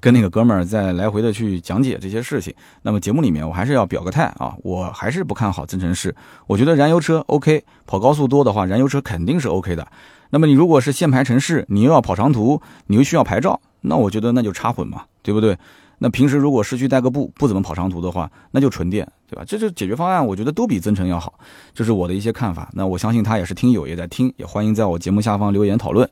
[0.02, 2.54] 跟那个哥们儿再来回的去讲解这些事情。
[2.82, 6.14] 那么节目里面我还是要表个态啊，我还是不看好增程式。
[6.48, 9.88] 我觉得燃油车 OK，跑高速多的话，燃油车肯定是 OK 的。
[10.32, 13.60] 那么你如果是限牌城市，你又要跑长途，你又需要牌照。
[13.82, 15.58] 那我觉得那就插混嘛，对不对？
[16.02, 19.44] 那平时如果市区代个步，不怎么跑长途的话，那就纯电，对吧？
[19.46, 21.34] 这就解决方案，我觉得都比增程要好，
[21.74, 22.70] 这是我的一些看法。
[22.74, 26.10] 那我相信他也是听友，也在听，也欢迎在我节目下方留言讨论。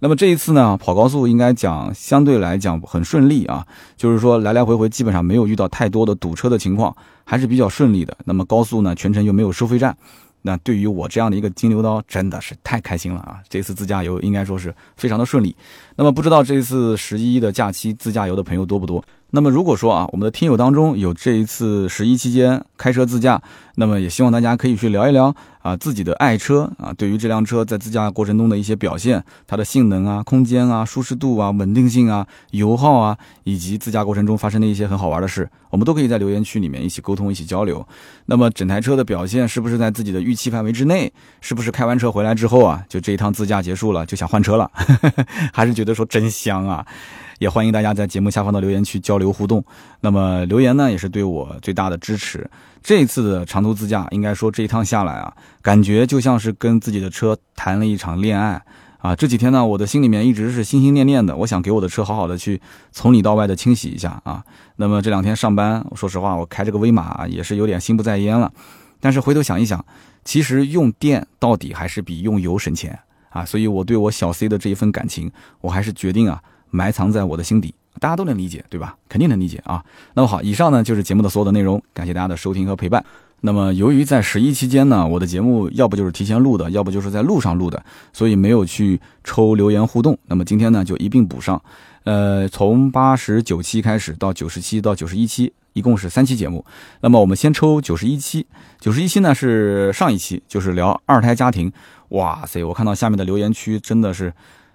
[0.00, 6.94] 那么这一次呢，跑高速应该讲相对来讲很顺利啊，就是说来来回回基本上没有遇到太多的堵车的情况，
[7.24, 8.14] 还是比较顺利的。
[8.26, 9.96] 那么高速呢，全程又没有收费站。
[10.44, 13.38] 那对于我这样的一个金牛刀，真的是太开心了啊！
[13.48, 15.54] 这次自驾游应该说是非常的顺利。
[16.02, 19.04] 那么不知道这次十一的假期自驾游的朋友多不多？
[19.34, 23.40] 那么如果说啊，我们的听友当中有这一次十一期间开车自驾，
[23.76, 37.86] 那么也希望大家可以去聊一聊啊自己的爱车啊，对于这辆车在自驾过程中的一些表现，它的性能啊、空间啊、舒适度啊、稳定性啊、油耗啊，以及自驾过程中发生的一些很好玩的事，我们都可以在留言区里面一起沟通、一起交流。
[38.26, 41.10] 那么整台车的表现是不是在自己的预期范围之内？
[41.40, 44.70] 是不是开完车回来之后啊，就这一趟自驾结束了就想换车了？
[45.54, 46.86] 还是觉得说真香啊？
[47.38, 49.64] 也欢迎大家在节目下方的留言区交流互动。
[50.00, 52.48] 那么留言呢，也是对我最大的支持。
[52.84, 58.62] 这次的长途自驾，应该说这一趟下来啊，感觉就像是跟自己的车谈了一场恋爱
[58.98, 59.16] 啊。
[59.16, 62.60] 这几天呢，我的心里面一直是心心念念的，我想给我的车好好的去
[62.92, 64.44] 从里到外的清洗一下啊。
[64.76, 68.52] 那么这两天上班，说实话，我开这个威马也是有点心不在焉了。
[69.00, 69.84] 但是回头想一想，
[70.24, 72.96] 其实用电到底还是比用油省钱
[73.32, 73.44] 啊。
[73.44, 75.30] 所以我对我小 C 的这一份感情，
[75.60, 76.42] 我还是决定啊。
[76.74, 78.96] 埋藏在我的心底，大家都能理解，对吧？
[79.06, 79.84] 肯定能理解啊。
[80.14, 83.04] 那么好，以上呢就是节目的所有的内容，感谢大家的收听和陪伴。
[83.42, 90.16] 那么由于在十一期间呢，我的节目要不就是提前录的，要不就是在路上录的，所以没有去抽留言互动。
[90.28, 91.60] 那么今天呢就一并补上。
[92.04, 96.64] 呃，从八十九期开始到九十七到九十一期，一共是三期节目。
[97.02, 98.46] 那么我们先抽九十一期，
[98.80, 101.70] 九十一期呢是上一期，就是聊二胎家庭。
[102.12, 104.32] 哇塞，我看到下面的留言区真的是。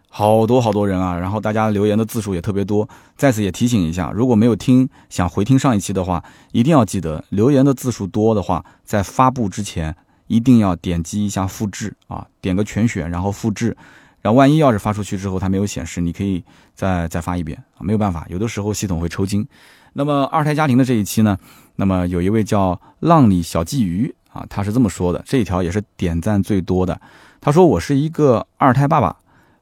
[0.09, 2.87] 好多好多人啊，然后大家留言的字数也特别多。
[3.17, 6.23] 在此也提醒一下，如果没有听，想回听上一期的话，
[6.53, 9.93] 一定要记得留言的字数多的话，在发布之前
[10.27, 13.75] 一定要点击一下复制啊，点个全选，然后复制。
[14.21, 16.41] 然后万一要是发出去之后它没有显示，你可以
[16.73, 19.45] 再再发一遍啊，没有办法，有的时候系统会抽筋。
[19.91, 21.37] 那么二胎家庭的这一期呢，
[21.75, 26.99] 那么有一位叫浪里小鲫鱼啊，他是这么说的，这一条也是点赞最多的。
[27.41, 29.15] 他说我是一个二胎爸爸。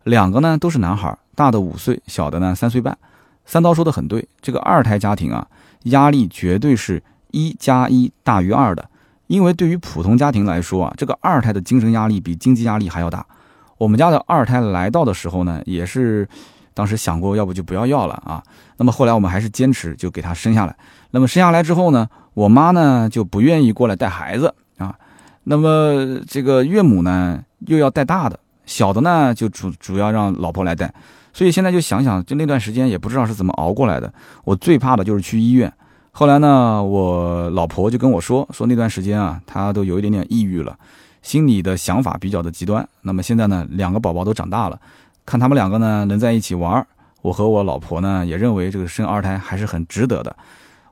[0.03, 2.95] 两个呢都是男孩，大的五岁，小的呢三岁半。
[3.43, 5.47] 三刀说的很对，这个二胎家庭啊，
[5.85, 7.01] 压力绝对是
[7.31, 8.87] 一加一大于二的。
[9.25, 13.25] 因为对于普通家庭来说啊，这个二胎的精神压力比经济压力还要大。
[13.79, 16.27] 我们家的二胎来到的时候呢，也是
[16.75, 18.43] 当时想过要不就不要要了啊。
[18.77, 20.75] 那么后来我们还是坚持就给他生下来。
[21.09, 24.53] 那么生下来之后呢，我妈呢就不愿意过来带孩子。
[25.45, 28.39] 那么这个岳母呢又要带大的。
[28.65, 30.91] 小的呢，就主主要让老婆来带，
[31.31, 34.11] 所以现在就想想，就那段时间也不知道是怎么熬过来的。
[34.43, 35.71] 我最怕的就是去医院。
[36.09, 40.75] 后来呢，我老婆就跟我说，说那段时间啊，她都有一点点抑郁了，
[41.21, 42.87] 心里的想法比较的极端。
[43.03, 44.79] 那么现在呢，两个宝宝都长大了，
[45.27, 46.83] 看他们两个呢能在一起玩，
[47.21, 50.35] 我和我老婆呢也认为这个生二胎还是很值得的。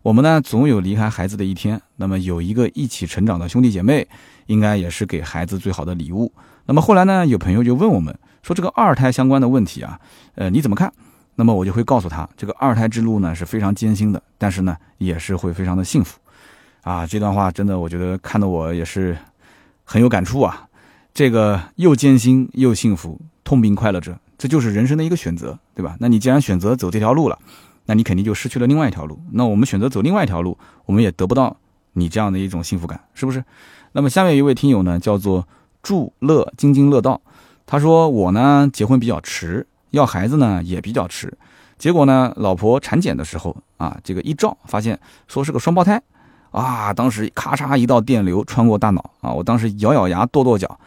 [0.03, 4.07] 我们呢总有离开孩子的一天，那么有一个一起成长的兄弟姐妹，
[4.45, 6.31] 应该也是给孩子最好的礼物。
[6.65, 9.99] 那么后来呢，有朋友就问我们说这个二胎相关的问题啊，
[10.35, 10.91] 呃，你怎么看？
[11.35, 16.19] 那么我就会告诉他，这个二胎之路呢是非常艰辛的，但是呢也是会非常的幸福，
[16.83, 19.17] 啊，这段话真的我觉得看得我也是
[19.83, 20.67] 很有感触啊。
[21.13, 25.95] 这个又艰辛又幸福，痛并快乐着，这就是人生的一个选择，对吧？
[25.99, 27.37] 那你既然选择走这条路了，
[27.85, 29.19] 那你肯定就失去了另外一条路。
[29.31, 31.57] 那我们选择走另外一条路，我们也得不到
[31.93, 33.43] 你这样的一种幸福感，是不是？
[33.93, 35.47] 那么下面一位听友呢，叫做。
[35.85, 37.19] 祝乐津津乐道，
[37.65, 41.37] 他说我呢结婚比较迟，要孩子呢也比较迟。
[41.77, 46.01] 结果呢，老婆产检的时候啊，这个一照发现说是个双胞胎，
[46.51, 50.79] 啊，当时咔嚓一道电流穿过大脑啊，我当时咬咬牙跺跺脚，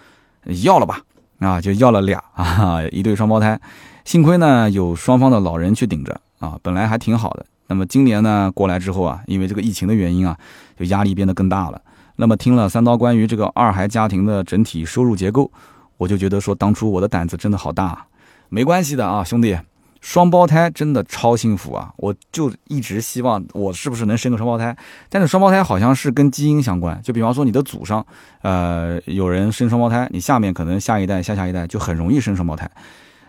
[0.65, 1.03] 要了吧，
[1.41, 3.61] 啊，就要了俩啊，一对双胞胎，
[4.07, 7.45] 幸亏呢有双方的老人去顶着啊，本来还挺好的。
[7.67, 10.39] 那么今年呢过来之后啊，因为这个疫情的原因啊，
[10.79, 11.83] 就压力变得更大了。
[12.17, 15.51] 那么听了三刀关于这个二孩家庭的整体收入结构，
[15.97, 18.07] 我就觉得说当初我的胆子真的好大。
[18.49, 19.57] 没关系的啊，兄弟。
[20.03, 21.93] 双胞胎真的超幸福啊！
[21.97, 24.77] 我就一直希望我是不是能生个双胞胎，
[25.09, 28.07] 但是双胞胎好像是跟基因相关，就比方说你的祖上，
[28.43, 32.71] 呃，有人生双胞胎，你下面可能下一代、下下一代就很容易生双胞胎。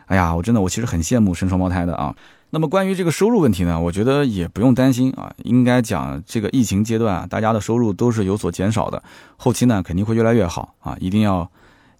[0.08, 2.14] 哎呀，我真的我其实很羡慕生双胞胎的啊。
[2.50, 9.04] 那么关于这个收入问题呢，我觉得也不用担心啊，应该讲这个疫情阶段啊，大家的收入都是有所减少的，
[9.36, 11.52] 后期呢肯定会越来越好啊，一定要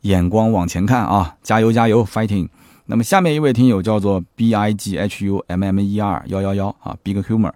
[0.02, 2.48] 眼光往前看啊，加油加油，fighting！
[2.86, 7.52] 那么下面一位听友叫做 B I G H U M M E R 幺幺幺啊，Big Humor，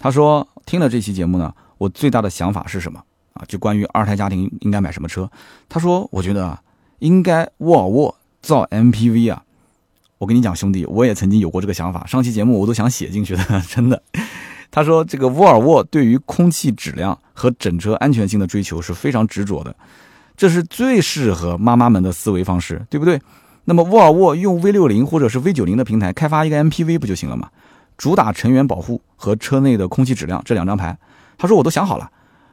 [0.00, 3.00] 他说听了这期节目呢，我最大的想法是什么
[3.34, 3.44] 啊？
[3.46, 5.30] 就关于二胎家庭应该买什么车？
[5.68, 6.60] 他说我觉得啊，
[6.98, 9.44] 应该沃尔沃造 MPV 啊。
[10.22, 14.00] 我跟你讲兄弟，我也曾经有过这个想法，上期节目我都想写进去的， 真的。
[14.70, 19.74] 他说这个沃尔沃对于空气质量和整车安全性的追求是非常执着的，
[20.36, 23.20] 这是最适合妈妈们的思维方式，对不对？
[23.64, 27.48] 那么沃尔沃用 V 六零或者是 V 九零的平台开发一个 MPV 不就行了吗？
[27.98, 30.96] 主打成员保护和车内的空气质量这两张牌，
[31.36, 32.08] 他说我都想好了，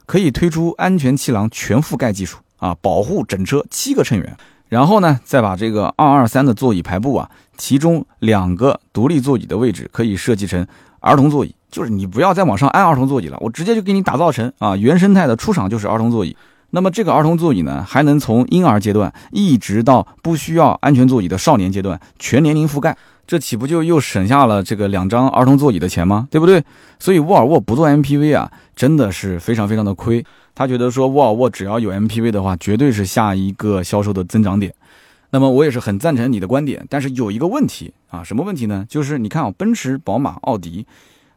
[0.07, 4.35] 可以推出安全气囊全覆盖技术啊，保护整车七个成员。
[4.69, 10.65] 然后呢，再把这个二二三的座椅排布啊，其中两个独立座椅的位置可以设计成
[11.01, 16.35] 儿童座椅，就是你不要再往上安儿童座椅了，我直接就给你打造成啊原生态的出厂就是儿童座椅。
[16.71, 22.95] 那么这个儿童座椅呢，还能从婴儿阶段一直到不需要安全座椅的少年阶段全年龄覆盖，
[23.25, 26.27] 这岂不就又省下了这个两张儿童座椅的钱吗？
[26.29, 26.63] 对不对？
[26.99, 30.23] 所以沃尔沃不做 MPV 啊，真的是非常非常的亏。
[30.53, 34.73] 他觉得说沃尔沃只要有 MPV 的话，绝对是下一个销售的增长点。
[35.31, 38.85] 那么我也是很赞成你的观点，但是有一个问题啊，什么问题呢？
[38.89, 40.87] 就是你看啊，奔驰、宝马、奥迪，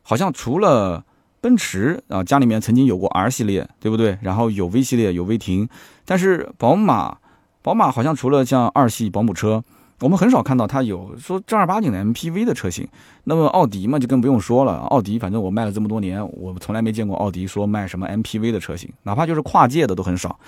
[0.03, 1.05] 好像除了
[1.41, 4.17] 奔驰啊，家里面曾经有过 R 系列，对不对？
[4.23, 5.69] 然后有 V 系列，有威霆，
[6.05, 7.19] 但是宝马，
[7.61, 9.63] 宝马好像除了像二系保姆车，
[10.01, 12.89] 我们很少看到它有说正儿八经的 MPV 的车型。
[13.25, 14.79] 那么奥迪嘛，就更不用说了。
[14.89, 20.39] 奥迪反正我卖了这么多年，我从来没见过奥迪说卖什么 MPV 的车型，哪怕就是跨界的都很少。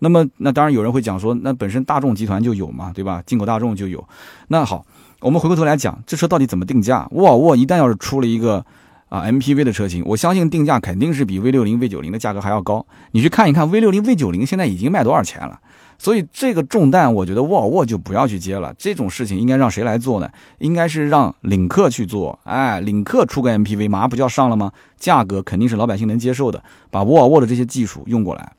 [0.00, 3.22] 那么那当然有人会讲说，那本身大众集团就有嘛，对吧？
[3.24, 4.04] 进口大众就有。
[4.48, 4.84] 那好，
[5.20, 7.06] 我们回过头来讲，这车到底怎么定价？
[7.12, 8.64] 沃尔沃一旦要是出了一个。
[9.10, 12.86] 啊，MPV 的车型，我相信定价肯定是比 V 六零、V 九零的价格还要高。
[13.10, 15.58] 你去看一看 V 六零、V 九零现在已经卖多少钱了。
[15.98, 18.72] 所以这个重担，我觉得沃尔沃就不要去接了。
[18.78, 20.30] 这种事情应该让谁来做呢？
[20.58, 22.38] 应该是让领克去做。
[22.44, 24.70] 哎，领克出个 MPV，马上不就要上了吗？
[24.96, 26.62] 价格肯定是老百姓能接受的。
[26.88, 28.52] 把沃尔沃的这些技术用过来，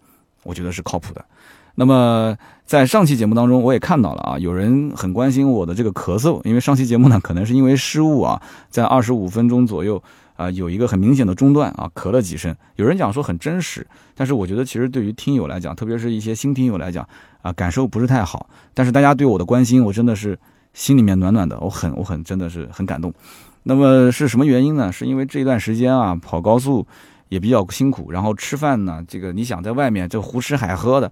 [0.44, 1.24] 我觉得是靠谱的。
[1.76, 10.02] 那么在上期节目当中，我也看到了啊，有人很关心我的这个咳嗽，因为上期节目呢，可能是因为失误啊，在二十五分钟左右。
[10.38, 12.56] 啊，有一个很明显的中断啊，咳了几声。
[12.76, 17.08] 有人讲说很真实，但是我觉得其实对于听友来讲，特别是一些新听友来讲
[17.44, 18.50] 啊，感受不是太好。
[18.74, 20.40] 但是大家对我的关心，我真的是
[20.74, 23.14] 心里面暖暖的，我很我很真的是很感动。
[23.62, 24.92] 那么是什么原因呢？
[24.92, 26.88] 是因为这一段时间啊，跑高速
[27.30, 31.12] 也比较辛苦，然后吃饭呢，这个你想在外面这胡吃海喝的。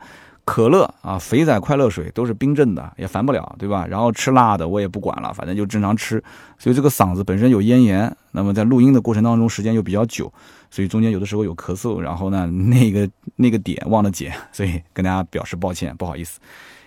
[0.51, 3.85] 可乐啊，肥仔快乐水都是冰镇的，也烦不了，对吧？
[3.85, 6.21] 然后吃辣的我也不管了，反正就正常吃。
[6.57, 10.33] 所以这个嗓子本身有咽炎，那么在录音的过程当中时间又比较久，
[10.71, 16.39] 所以中间有的时候有咳嗽，然后呢那个那个点忘了解，所以跟大家表示抱歉，不好意思。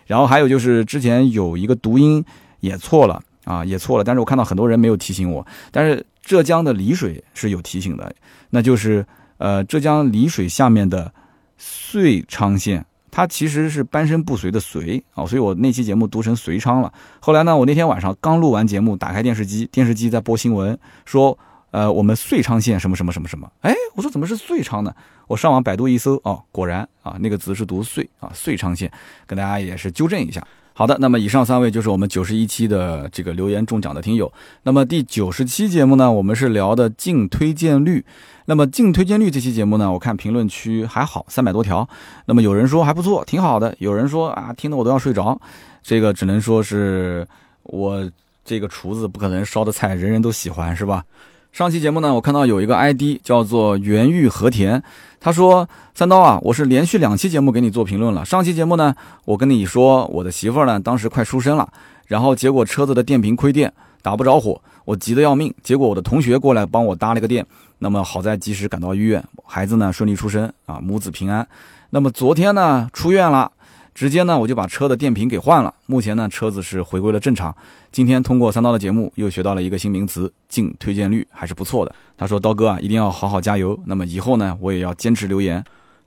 [0.07, 2.25] 然后还有就是之前有一个读音
[2.59, 8.13] 也错了啊，也错了，但是我看到很多人没有提醒我，但是浙江的丽水是有提醒的，
[8.51, 9.07] 那就是
[9.39, 11.15] 呃浙江丽水下面的
[11.57, 12.85] 遂昌县。
[13.13, 16.91] 它其实是半身不遂的遂啊，所以我那期节目读成遂昌了。
[17.21, 21.39] 后来呢，我那天晚上刚录完节目，打开电视机，电视机在播新闻，说，
[21.73, 23.47] 呃，我们遂昌县什么什么什么什么。
[23.61, 24.95] 哎，我说怎么是遂昌呢？
[25.29, 28.91] 我上网百度一搜，哦，果然啊，那个字是读遂啊，遂昌县，
[29.27, 30.43] 跟大家也是纠正一下。
[30.75, 34.33] 好的，那么以上三位就是我们九十一期的这个留言中奖的听友。
[34.63, 38.03] 那么第九十期节目呢，我们是聊的净推荐率。
[38.47, 41.89] 那么净推荐率这期节目呢，我看评论区还好，三百多条。
[42.27, 45.41] 那么有人说还不错，挺好的；有人说啊，听得我都要睡着。
[45.83, 47.27] 这个只能说是
[47.65, 48.11] 我
[48.45, 51.05] 这个厨子不可能烧的菜人人都喜欢，是吧？
[51.53, 54.83] 上期节目呢，我看到有一个 ID 叫做原玉和田，
[55.21, 58.25] 他说：“三刀啊，我是连续两期节目给你做评论了。
[58.25, 58.95] 上期节目呢，
[59.27, 61.71] 我跟你说我的媳妇儿呢当时快出生了，
[62.07, 63.71] 然后结果车子的电瓶亏电，
[64.03, 65.55] 打不着火，我急得要命。
[65.63, 67.47] 结果我的同学过来帮我搭了个电，
[67.79, 71.47] 那么好在及时赶到医院，孩子呢顺利出生啊，母子平安。
[71.91, 73.51] 那么昨天呢出院了，
[73.95, 77.55] 直接呢我就把车的电瓶给换了，目前呢车子是回归了正常。
[77.93, 81.95] 今天通过三刀的节目又学到了一个新名词，净推荐率还是不错的。
[82.17, 85.63] 他说刀哥啊一定要好好加油，那么以后呢我也要坚持留言。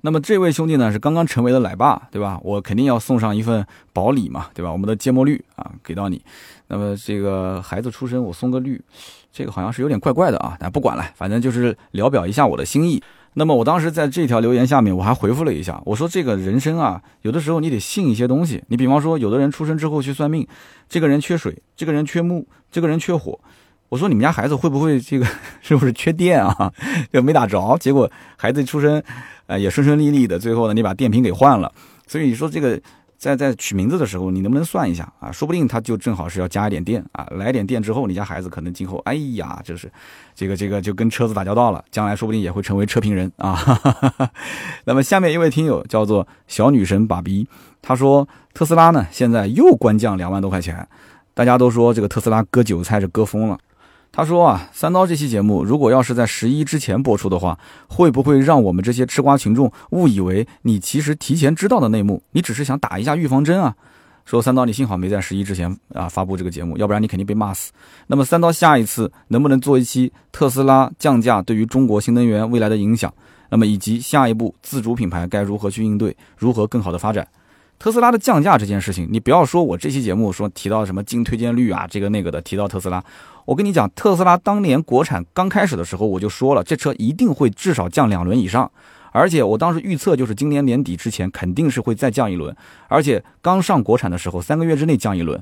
[0.06, 2.40] 那么这位兄弟呢是刚刚成为了奶爸，对吧？
[2.44, 4.72] 我肯定要送上一份保礼嘛，对吧？
[4.72, 6.22] 我们的芥末绿啊给到你。
[6.68, 8.80] 那么这个孩子出生我送个绿，
[9.32, 13.02] 这个好像是有点怪怪的啊，但不管了，反正就是聊表一下我的心意。
[13.34, 18.64] 那么我当时在这条留言下面我还回复了一下，我说这个人生啊，有的时候你得信一些东西。
[18.68, 20.48] 你比方说，有的人出生之后去算命，
[20.88, 23.40] 这个人缺水，这个人缺木，这个人缺火。
[23.90, 25.26] 我说你们家孩子会不会这个
[25.62, 26.72] 是不是缺电啊？
[27.14, 29.02] 就没打着，结果孩子出生。
[29.48, 31.72] 呃，也顺顺利利的，最后呢，你把电瓶给换了，
[32.08, 32.82] 所以你说这个
[33.16, 35.32] 在在取名字的时候，你能不能算一下啊？
[35.32, 39.88] 说不定他就正好是要加一点电啊，来点电之后，你家孩子可能今后，哎呀，就是
[40.34, 43.56] 这个这个就跟车子打交道了，将来说不定也会成为车评人啊。
[44.86, 47.48] 那么下面一位听友叫做小女神爸比，
[47.84, 50.88] 他说特斯拉呢现在又官降两万多块钱，
[51.36, 53.60] 大家都说这个特斯拉割韭菜是割疯了。
[54.16, 57.60] 他说啊，三刀这期节目如果要是在十一之前播出的话，
[57.90, 63.76] 会不会让我们这些吃瓜群众误以为你其实提前知道的内幕，你只是想打一下预防针啊？
[64.24, 67.74] 说三刀，你幸好没在十一之前啊发布这个节目，要不然你肯定被骂死。
[68.08, 73.14] 那么三刀下一次能不能做一期特斯拉降价对于中国新能源未来的影响？
[73.50, 77.28] 那么以及下一步自主品牌该如何去应对，如何更好的发展？
[77.78, 83.04] 特斯拉的降价这件事情，你不要说我这期节目说提到什么净推荐率啊，这个那个的提到特斯拉。
[83.46, 88.72] 我跟你讲，特斯拉当年国产刚开始的时候，我就说了，这车一定会至少降两轮以上，
[89.12, 92.56] 而且我当时预测就是今年年底之前肯定是会再降一轮，
[92.88, 95.40] 而且刚上国产的时候三个月之内降一轮。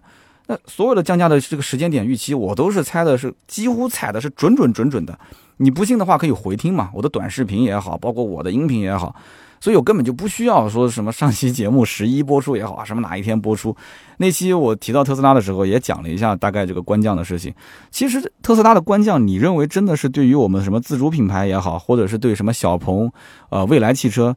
[0.47, 5.17] 那所有的降价的这个时间点预期，我都是猜的是几乎踩的是准准准准的。
[5.57, 9.15] 你不信的话可以回听嘛，我的短视频也好，包括我的音频也好。
[9.63, 13.73] 所以我根本就不需要说什么上期节目 十一播出也好啊，什么哪一天播出，
[14.17, 17.53] 那期我提到特斯拉的时候也讲了一下大概这个官降的事情。
[17.89, 23.09] 其实特斯拉的官降，你认为真的是对于我们什么自主品牌也好，或者是对什么小鹏、
[23.51, 24.35] 呃未来汽车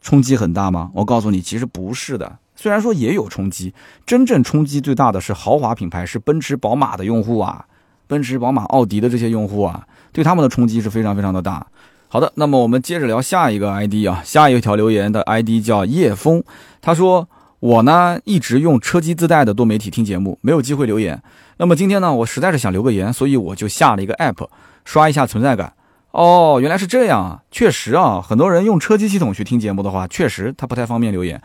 [0.00, 0.92] 冲击很大吗？
[0.94, 2.38] 我告诉你，其实不是的。
[2.54, 3.74] 虽然说也有冲击，
[4.06, 7.64] 真正冲击最大的是豪华品牌，是奔驰、宝马的用户啊，
[8.06, 11.66] 奔驰、宝马、奥迪的这些用户啊，对他们的冲击是非常非常的大。
[12.10, 16.42] 好的，那么我们接着聊下一个 ID 啊，下一条留言的 ID 叫叶枫，
[16.80, 17.28] 他说
[17.60, 21.22] 我呢一直用车机自带的多媒体听节目，没有机会留言。
[21.58, 24.48] 那么今天呢，我实在是想留个言，所以我就下了一个 App，
[24.86, 25.74] 刷一下存在感。
[26.12, 31.42] 哦，原来是这样啊，确实啊，很多人用车机系统去听节目的话，确实他不太方便留言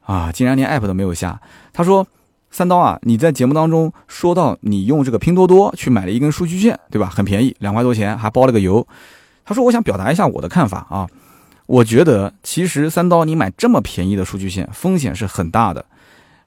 [0.00, 1.40] 啊，竟然连 App 都没有下。
[1.72, 2.04] 他说
[2.50, 7.08] 三刀啊，你在节目当中说到你用这个拼多多去买了一根数据线，对吧？
[7.08, 8.84] 很便宜，两块多钱，还包了个邮。
[9.44, 11.08] 他说：“我想表达一下我的看法啊，
[11.66, 15.84] 我觉得其实三刀你买这么便宜的数据线，风险是很大的。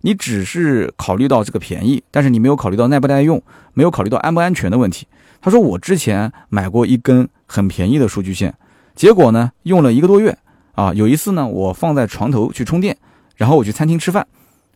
[0.01, 3.41] 你只是考虑到这个便宜，但是你没有考虑到耐不耐用，
[3.73, 5.07] 没有考虑到安不安全的问题。”
[5.41, 8.55] 他说：“我之前买过一根很便宜的数据线，
[8.95, 10.37] 结果呢用了一个多月
[10.73, 12.97] 啊，有一次呢我放在床头去充电，
[13.35, 14.25] 然后我去餐厅吃饭，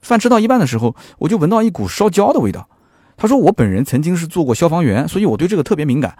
[0.01, 2.67] 饭吃到一半的时候，我就闻到一股烧焦的味道。
[3.17, 6.17] 他说我本人曾经是做过消防员，所以我对这个特别敏感。”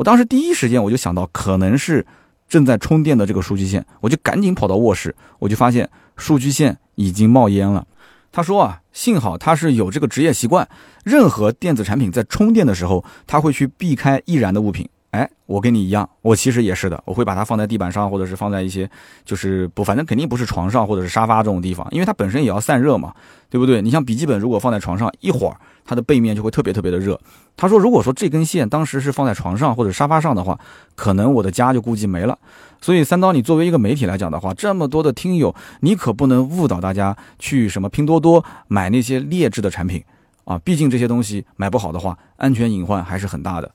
[0.00, 2.06] 我当时第一时间我就想到可能是
[2.48, 7.86] 正在充电的这个数据线，我就赶紧跑到卧室，我就发现数据线已经冒烟了。
[8.32, 10.66] 他说啊，幸好他是有这个职业习惯，
[11.04, 14.88] 任何电子产品在充电的时候，他会去避开易燃的物品。
[15.10, 18.88] 哎，我跟你一样，我其实也是的，我会把它放在地板上，或者是放在一些
[19.24, 23.12] 就是不，反正肯定不是床上或者是沙发这种地方，因为它本身也要散热嘛，
[23.48, 23.82] 对不对？
[23.82, 27.20] 你像笔记本如果放在床上，一会儿它的背面就会特别特别的热。
[27.56, 30.58] 他说，如果说这根线当时是放在床上或者沙发上的话，
[30.94, 32.38] 可能我的家就估计没了。
[32.80, 40.02] 所以三刀，你作为一个媒体来讲的话，这么多的听友，你可不能误导大家去什么拼多多买那些劣质的产品
[40.44, 43.70] 啊，毕竟这些东西买不好的话，安全隐患还是很大的。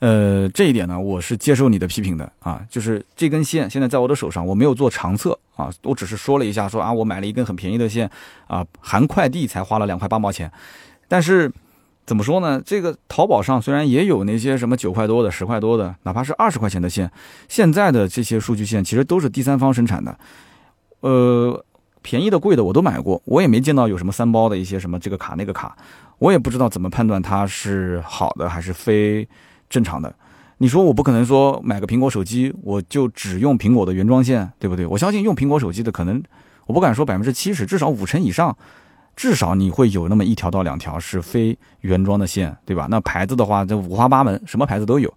[0.00, 2.60] 呃，这一点呢，我是接受你的批评的啊。
[2.70, 8.10] 就是这根线现在在我的手上，我没有做长测啊，我只是说了一下，说啊，我买了一根很便宜的线
[8.46, 10.50] 啊，含快递才花了两块八毛钱。
[11.06, 11.52] 但是
[12.06, 12.62] 怎么说呢？
[12.64, 17.10] 这个淘宝上虽然也有那些什么九块多的、十块多的，哪怕是二十块钱的线，
[17.46, 20.18] 现在的这些数据线其实都是第三方生产的。
[21.00, 21.62] 呃，
[22.00, 25.76] 便宜的、贵的我都买过，我也没见到有什么三包的一些什么这个卡那个卡，
[26.16, 29.28] 我也不知道怎么判断它是好的还是非。
[29.70, 30.14] 正常的，
[30.58, 34.84] 你说我不可能说买个苹果手机，我就只用苹果的原装线，对不对？
[34.84, 36.22] 我相信用苹果手机的可能，
[36.66, 38.54] 我不敢说百分之七十，至少五成以上，
[39.16, 42.88] 至少你会有那么一条到两条是非原装的线，对吧？
[42.90, 45.12] 那牌子的话，这五花八门，什么牌子都有。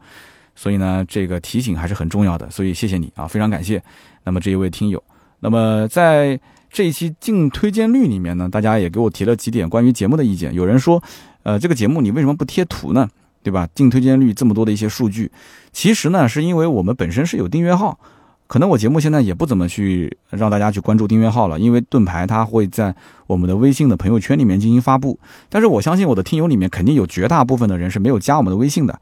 [0.56, 2.48] 所以呢，这个提醒还是很重要的。
[2.52, 3.84] 所以谢谢你啊，非常感谢。
[4.24, 5.04] 那么这一位听友，
[5.40, 6.40] 那么在
[6.70, 10.54] 这一期净推荐率里面呢，大家也给我提了几点关于节目的意见。
[10.54, 11.02] 有人说，
[11.42, 13.10] 呃，这个节目你为什么不贴图呢？
[13.44, 13.68] 对吧？
[13.76, 15.30] 净推荐率这么多的一些数据，
[15.72, 18.00] 其实呢，是因为我们本身是有订阅号，
[18.48, 22.96] 可能我节目现在也不怎么去让大家去关注订阅号了，因为盾牌它会在
[23.28, 25.20] 我们的微信的朋友圈里面进行发布。
[25.50, 29.00] 但是我相信我的听友里面肯定有绝大部分的人是没有加我们的微信的。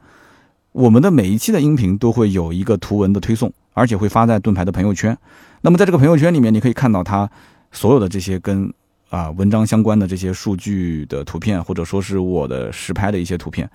[0.72, 5.16] 我们的每一期的音频都会有一个图文的推送，而且会发在盾牌的朋友圈。
[5.60, 7.30] 那么在这个朋友圈里面，你可以看到它
[7.70, 8.72] 所有的这些跟
[9.10, 13.68] 啊文章相关的这些数据的图片，或者说是我的实拍的一些图片。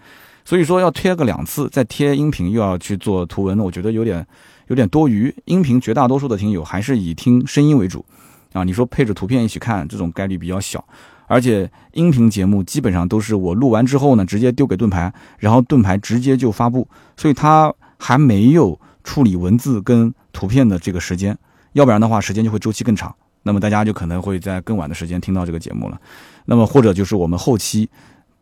[0.47, 4.25] 所以说要贴个两次，再贴音频又要去做图文，我觉得有点
[4.67, 5.35] 有点多余。
[5.43, 8.05] 音频绝大多数的听友还是以听声音为主
[8.53, 10.81] 啊，你说配着图片一起看，这种概率比较小。
[11.25, 16.87] 而且音频节目基本上都是我录完之后呢，直接丢给盾牌，然后盾牌直接就发布，
[17.17, 21.37] 所以它还没有处理文字跟图片的这个时间，
[21.73, 23.13] 要不然的话时间就会周期更长。
[23.43, 25.99] 那么大家就可能会在更晚的时间听到这个节目了。
[26.45, 27.89] 那么或者就是我们后期。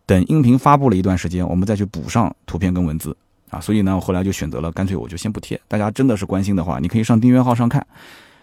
[0.05, 3.15] 等音频发布了一段时间，我们再去补上图片跟文字
[3.49, 5.59] 啊，所以呢，我后来就选择了干脆我就先不贴。
[5.67, 7.85] 大家真的是关心的话，你可以上订阅号上看。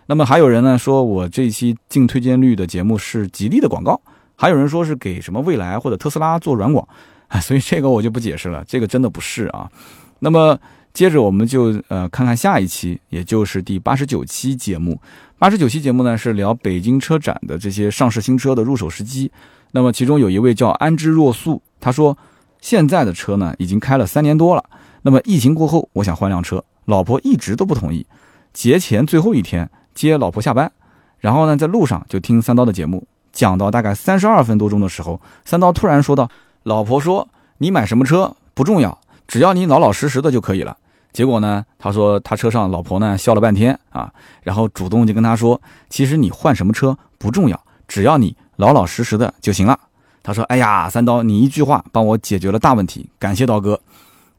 [0.07, 4.01] 那么还有人呢说我这期净推荐率的节目是吉利的广告，
[4.35, 6.87] 还有人说是给什么未来或者特斯拉做软广
[7.29, 9.71] 啊，所以这个我就不解释了，这个真的不是啊。
[10.19, 10.59] 那么
[10.93, 15.01] 接着我们就呃看看下一期，也就是第八十九期节目。
[15.39, 19.31] 八十九期节目呢是聊北京车展的这些上市新车的入手时机。
[19.73, 22.17] 那么其中有一位叫安之若素，他说
[22.61, 24.65] 现在的车呢已经开了三年多了。
[25.03, 28.07] 那么疫情过后，我想换辆车，老婆一直都不同意。
[28.53, 30.71] 节前最后一天接老婆下班，
[31.19, 36.31] 然后呢在路上就听三刀的节目，讲到大概三十二分多钟的时候，三刀突然说道
[36.65, 37.27] ：“老婆说
[37.59, 38.97] 你买什么车不重要，
[39.27, 40.77] 只要你老老实实的就可以了。”
[41.13, 44.13] 结果呢，他说他车上老婆呢笑了半天啊，
[44.43, 45.61] 然后主动就跟他说
[45.91, 49.79] ：“其实你换什么车不重要，只要你。”老老实实的就行了。
[50.23, 53.81] 他说：“哎呀，三刀，你一句话帮我解决了大问题，感谢刀哥。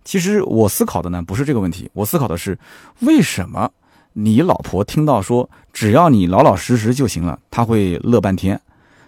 [0.03, 2.57] 其实我思考的呢不是这个问题，我思考的是
[3.01, 3.69] 为什么
[4.13, 8.61] 你老婆听到说只要你老老实实就行了，他会乐半天？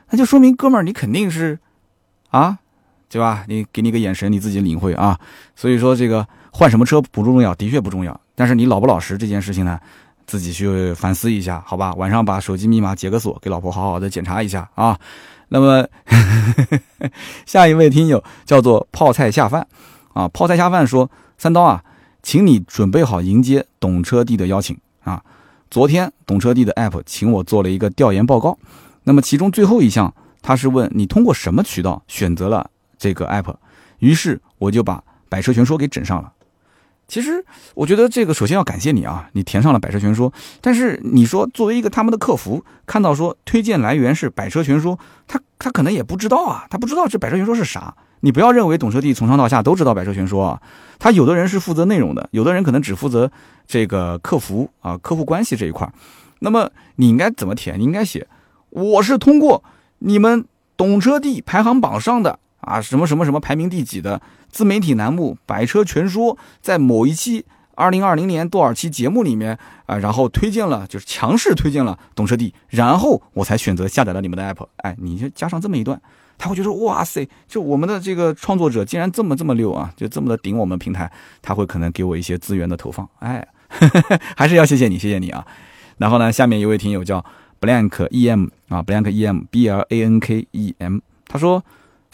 [0.10, 1.58] 那就说明哥们儿你肯定是
[2.30, 2.60] 啊，
[3.10, 3.46] 对吧？
[3.48, 5.18] 你给你个眼神，你自己领会啊。
[5.56, 8.20] 所以说这个换什么车不重要，的确不重要。
[8.36, 9.80] 但是你老不老实这件事情呢？”
[10.26, 11.94] 自己去反思一下，好吧？
[11.96, 15.00] 晚上把手机密码解个锁，给老婆好好的检查一下啊。
[15.50, 15.88] 那么
[17.46, 19.68] 下一位听友叫做泡菜下饭
[20.14, 21.84] 啊，泡菜下饭说：“三刀啊，
[22.24, 25.24] 请你准备好迎接懂车帝的邀请啊。
[25.70, 28.58] 昨天懂车帝的 app 请我做了一个调研报告，
[29.04, 30.12] 那么其中最后一项
[30.42, 33.54] 他是问你通过什么渠道选择了这个 app，
[34.00, 36.32] 于是我就把百车全说给整上了。”
[37.08, 37.46] 其实
[37.76, 40.34] 我觉得这个首先要感谢你啊，你填上了百车全说。
[40.60, 44.98] 但是你说作为一个他们的客服，看到说推荐来源是百车全说，
[45.28, 47.96] 他他可能也不知道啊，他不知道这百车全说是啥。
[48.22, 50.62] 你不要认为懂车帝从上到下都知道百车全说啊，
[50.98, 53.32] 他有的人是负责内容的，有的人可能只负责
[53.68, 55.88] 这个客服啊，客户关系这一块。
[56.40, 57.80] 那么你应该怎么填？
[57.80, 58.28] 你应该写
[58.72, 59.64] 我是通过
[60.00, 60.46] 你们
[60.76, 64.22] 懂车帝排行榜上的啊什么什么什么排名第几的。
[64.50, 67.46] 自媒体栏目《百车全说》在某一期
[67.76, 74.66] 二零二零年多少期节目里面啊，然后推荐了，就是强势推荐了懂车帝，然后我才选择下载了你们的 app。
[74.78, 76.02] 哎，你就加上这么一段，
[76.38, 81.12] 他会觉得哇塞，就我们的这个创作者竟然这么这么溜啊，就这么的顶我们平台，
[81.42, 83.06] 他会可能给我一些资源的投放。
[83.20, 83.46] 哎，
[84.38, 85.46] 还是要谢谢你，谢谢你啊。
[85.98, 87.24] 然后呢，下面一位听友叫
[87.60, 91.62] blank em 啊，blank em b l a n k e m，他说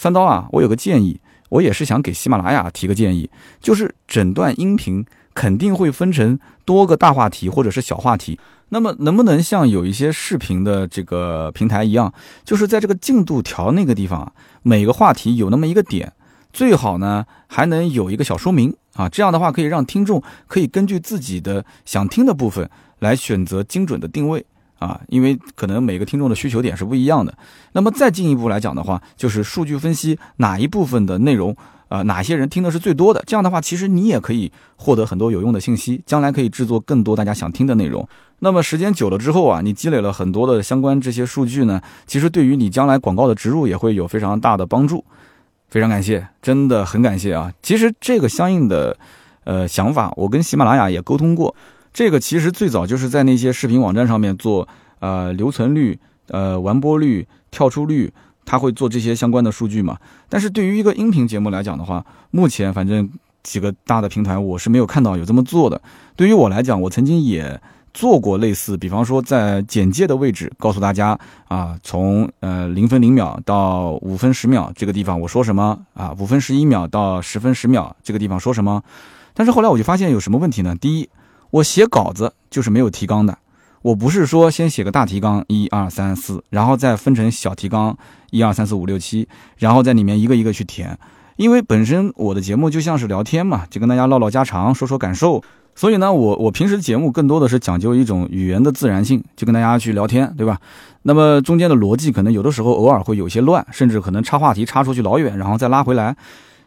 [0.01, 1.21] 三刀啊，我有个建议。
[1.49, 3.29] 我也是想给喜马拉雅提个建议，
[3.59, 8.39] 就是整段音频肯定会分成多个大话题或者是小话题，
[8.69, 12.11] 那么能不能像有一些视频的这个平台一样，
[12.43, 14.31] 就是在这个进度条那个地方啊，
[14.63, 16.11] 每个话题有那么一个点，
[16.51, 24.43] 最好呢还能有一个小说明啊，这样的话可以让听众可以根据自己的想听的部分来选择精准的定位。
[24.81, 27.31] 啊，因为可能每个听众的需求点是不一样的。
[27.73, 31.55] 那么再进一步来讲的话，就是数据分析哪一部分的内容，
[31.89, 33.23] 呃，哪些人听的是最多的。
[33.27, 38.07] 这样的话，其实你也可以获得很多有用的信息，将来可以制作更多大家想听的内容。
[38.39, 45.05] 那么时间久了之后啊，你积累了很多的相关这些数据呢，其实对于你将来广告的植入也会有非常大的帮助。
[45.69, 47.53] 非常感谢，真的很感谢啊！
[47.61, 48.97] 其实这个相应的
[49.45, 51.55] 呃想法，我跟喜马拉雅也沟通过。
[51.93, 54.67] 这个其实最早就是在那些视频网站上面做，
[54.99, 58.11] 呃，留存率、呃，完播率、跳出率、
[58.45, 59.97] 他会做这些相关的数据嘛。
[60.29, 63.09] 但是对于一个音频节目来讲的话，目前反正
[63.43, 65.81] 几个大的平台我是没有看到有这么做的。
[66.15, 67.61] 对于我来讲，我曾经也。
[67.93, 71.19] 做过类似，比方说在简介的位置告诉大家
[71.49, 78.81] 啊，从呃零分零秒到五分十秒这个地方我说什么啊，五分十一秒到十分十秒这个地方说什么。
[79.33, 80.73] 但是后来我就发现有什么问题呢？
[80.79, 81.09] 第一，
[81.51, 83.37] 我写稿子就是没有提纲的，
[83.81, 87.97] 我不是说先写个大提纲一二三四，然后再分成小提纲
[88.31, 89.27] 一二三四五六七，
[89.57, 90.97] 然后在里面一个一个去填，
[91.35, 95.43] 因为本身我的节目就像是聊天嘛，就跟大家唠唠家常，说说感受。
[95.73, 100.59] 所以呢，我我平时节目更多的是讲究一种语言的自然性，就跟大家去聊天，对吧？
[101.03, 106.15] 那么中间的逻辑可能有的时候偶尔会有些乱，甚至可能插话题插出去老远，然后再拉回来。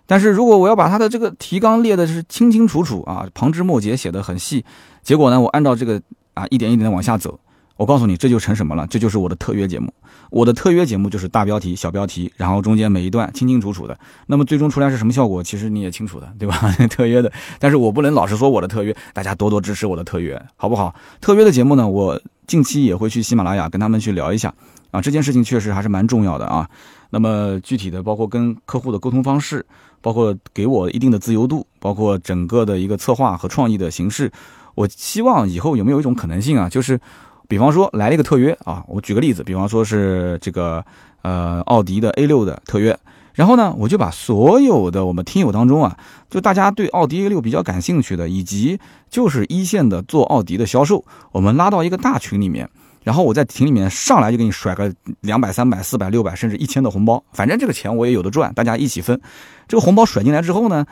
[0.06, 4.64] 但是如果我要把它的这个提纲列的是清清楚楚啊，旁枝末节写的很细，
[5.02, 6.00] 结果呢，我按照这个
[6.34, 7.38] 啊一点一点的往下走。
[7.76, 8.86] 我告诉你，这就成什么了？
[8.86, 9.92] 这就是我的特约节目。
[10.30, 13.98] 我的特约节目就是大标题、小标题，然后中间每一段清清楚楚的。
[14.28, 15.42] 那么最终出来是什么效果？
[15.42, 16.56] 其实你也清楚的，对吧？
[16.88, 20.94] 特约的，但是我不能老是说我的特约，大家多多支持我的特约，好不好？
[21.20, 24.54] 特约的节目呢，我近期也会去喜马拉雅跟他们去聊一下
[24.92, 25.00] 啊。
[25.00, 26.70] 这件事情确实还是蛮重要的啊。
[27.10, 29.66] 那么具体的，包括跟客户的沟通方式，
[30.04, 34.30] 包括给我一定的自由度，包括整个的一个策划和创意的形式，
[34.74, 37.00] 我希望以后有没有一种可能性啊，就是。
[37.46, 40.82] 比方说来了一个特约啊，我举个例子，比方说是这个
[41.20, 42.98] 呃奥迪的 A 六的特约，
[43.34, 45.94] 然后呢，我就把所有的我们听友当中啊，
[46.30, 48.80] 就大家对奥迪 A 六比较感兴趣的，以及
[49.10, 52.70] 就是一线的做奥迪的销售，我们拉到一个大群里面，
[53.04, 59.20] 然后我在群里面上来就给你甩个两百、三百、四百、六百，甚至一千的红包，反正这个钱我也有的赚，大家一起分。
[59.68, 60.84] 这个红包甩进来之后呢，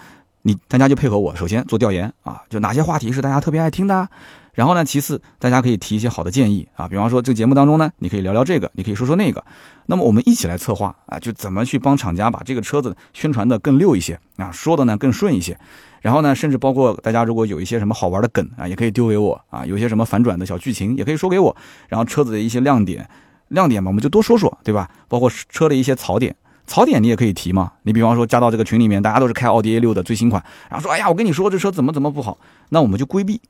[0.42, 4.08] 你大家就配合我，首先做调研啊，就哪些话题是大家特别爱听的。
[4.54, 9.42] 然后呢，其次，大家可以提一些好的建议啊，比方说这个节目当中呢，你可以聊聊这个，你可以说说那个，
[9.86, 15.58] 那么我们一起来策划啊，就怎么去帮厂家把这个车子宣传的更溜一些啊，说的呢更顺一些。
[16.02, 21.56] 然后呢，甚至包括大家如果有一些什么好玩的梗啊，也可以丢给我啊，有一些什么反转的小剧情也可以说给我。
[21.88, 23.08] 然后车子的一些亮点，
[23.48, 24.90] 亮点嘛，我们就多说说，对吧？
[25.08, 26.36] 包括车的一些槽点，
[26.66, 27.72] 槽点你也可以提嘛。
[27.84, 32.36] 你比方说加到这个群里面，大家都是开奥迪 A 六的最新款，然后说，哎呀，我跟你说这车怎么怎么不好，
[32.68, 33.40] 那我们就规避。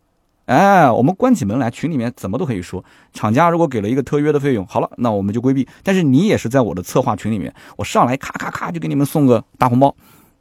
[0.47, 2.84] 哎，我们关起门来，群里面怎么都可以说。
[3.12, 5.66] 厂家如果给了一个特约的费用，好了，那我们就规避。
[5.82, 9.95] 但是你也是在我的策划群里面，我上来咔咔咔就给你们送个大红包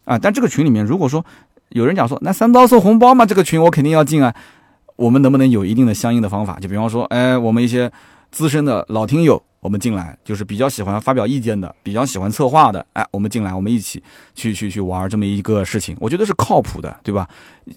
[0.06, 0.18] 啊！
[0.18, 1.24] 但这个群里面，如果说
[1.70, 4.34] 有人讲说，那三刀送红包嘛，这个群我肯定要进啊。
[4.96, 6.60] 我们能不能有一定的相应的方法？
[6.60, 7.92] 就比方说，哎，我们一些
[8.32, 9.42] 资深的老听友。
[9.62, 14.04] 我们进来就是比较喜欢发表意见的，比较喜欢策划的，哎，我们进来，我们一起
[14.34, 17.30] 去去去玩这么一个事情，我觉得是靠谱的，对吧？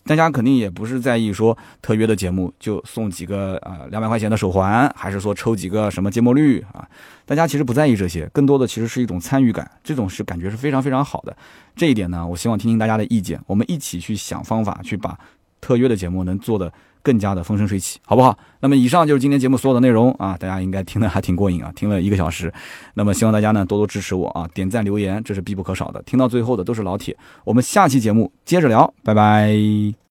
[0.04, 6.88] 大家肯定也不是在意说特约的节目就送几个啊两百块钱的手环，还是说抽几个什么芥末绿啊？
[7.26, 11.36] 大家其实不在意这些，更多的其实是一种参与感，这种是感觉是非常非常好的。
[11.76, 15.18] 这一点呢，我希望听听大家的意见，我们一起去想方法去把
[15.60, 16.72] 特约的节目能做的。
[17.04, 18.36] 更加的风生水起，好不好？
[18.60, 22.52] 那么以上就是今天节目所有的内容啊，大家应该听的还挺过瘾啊，听了一个小时。
[22.94, 26.02] 那么希望大家呢多多支持我啊，点赞留言，这是必不可少的。
[26.02, 30.03] 听到最后的都是老铁，我们下期节目接着聊，拜拜。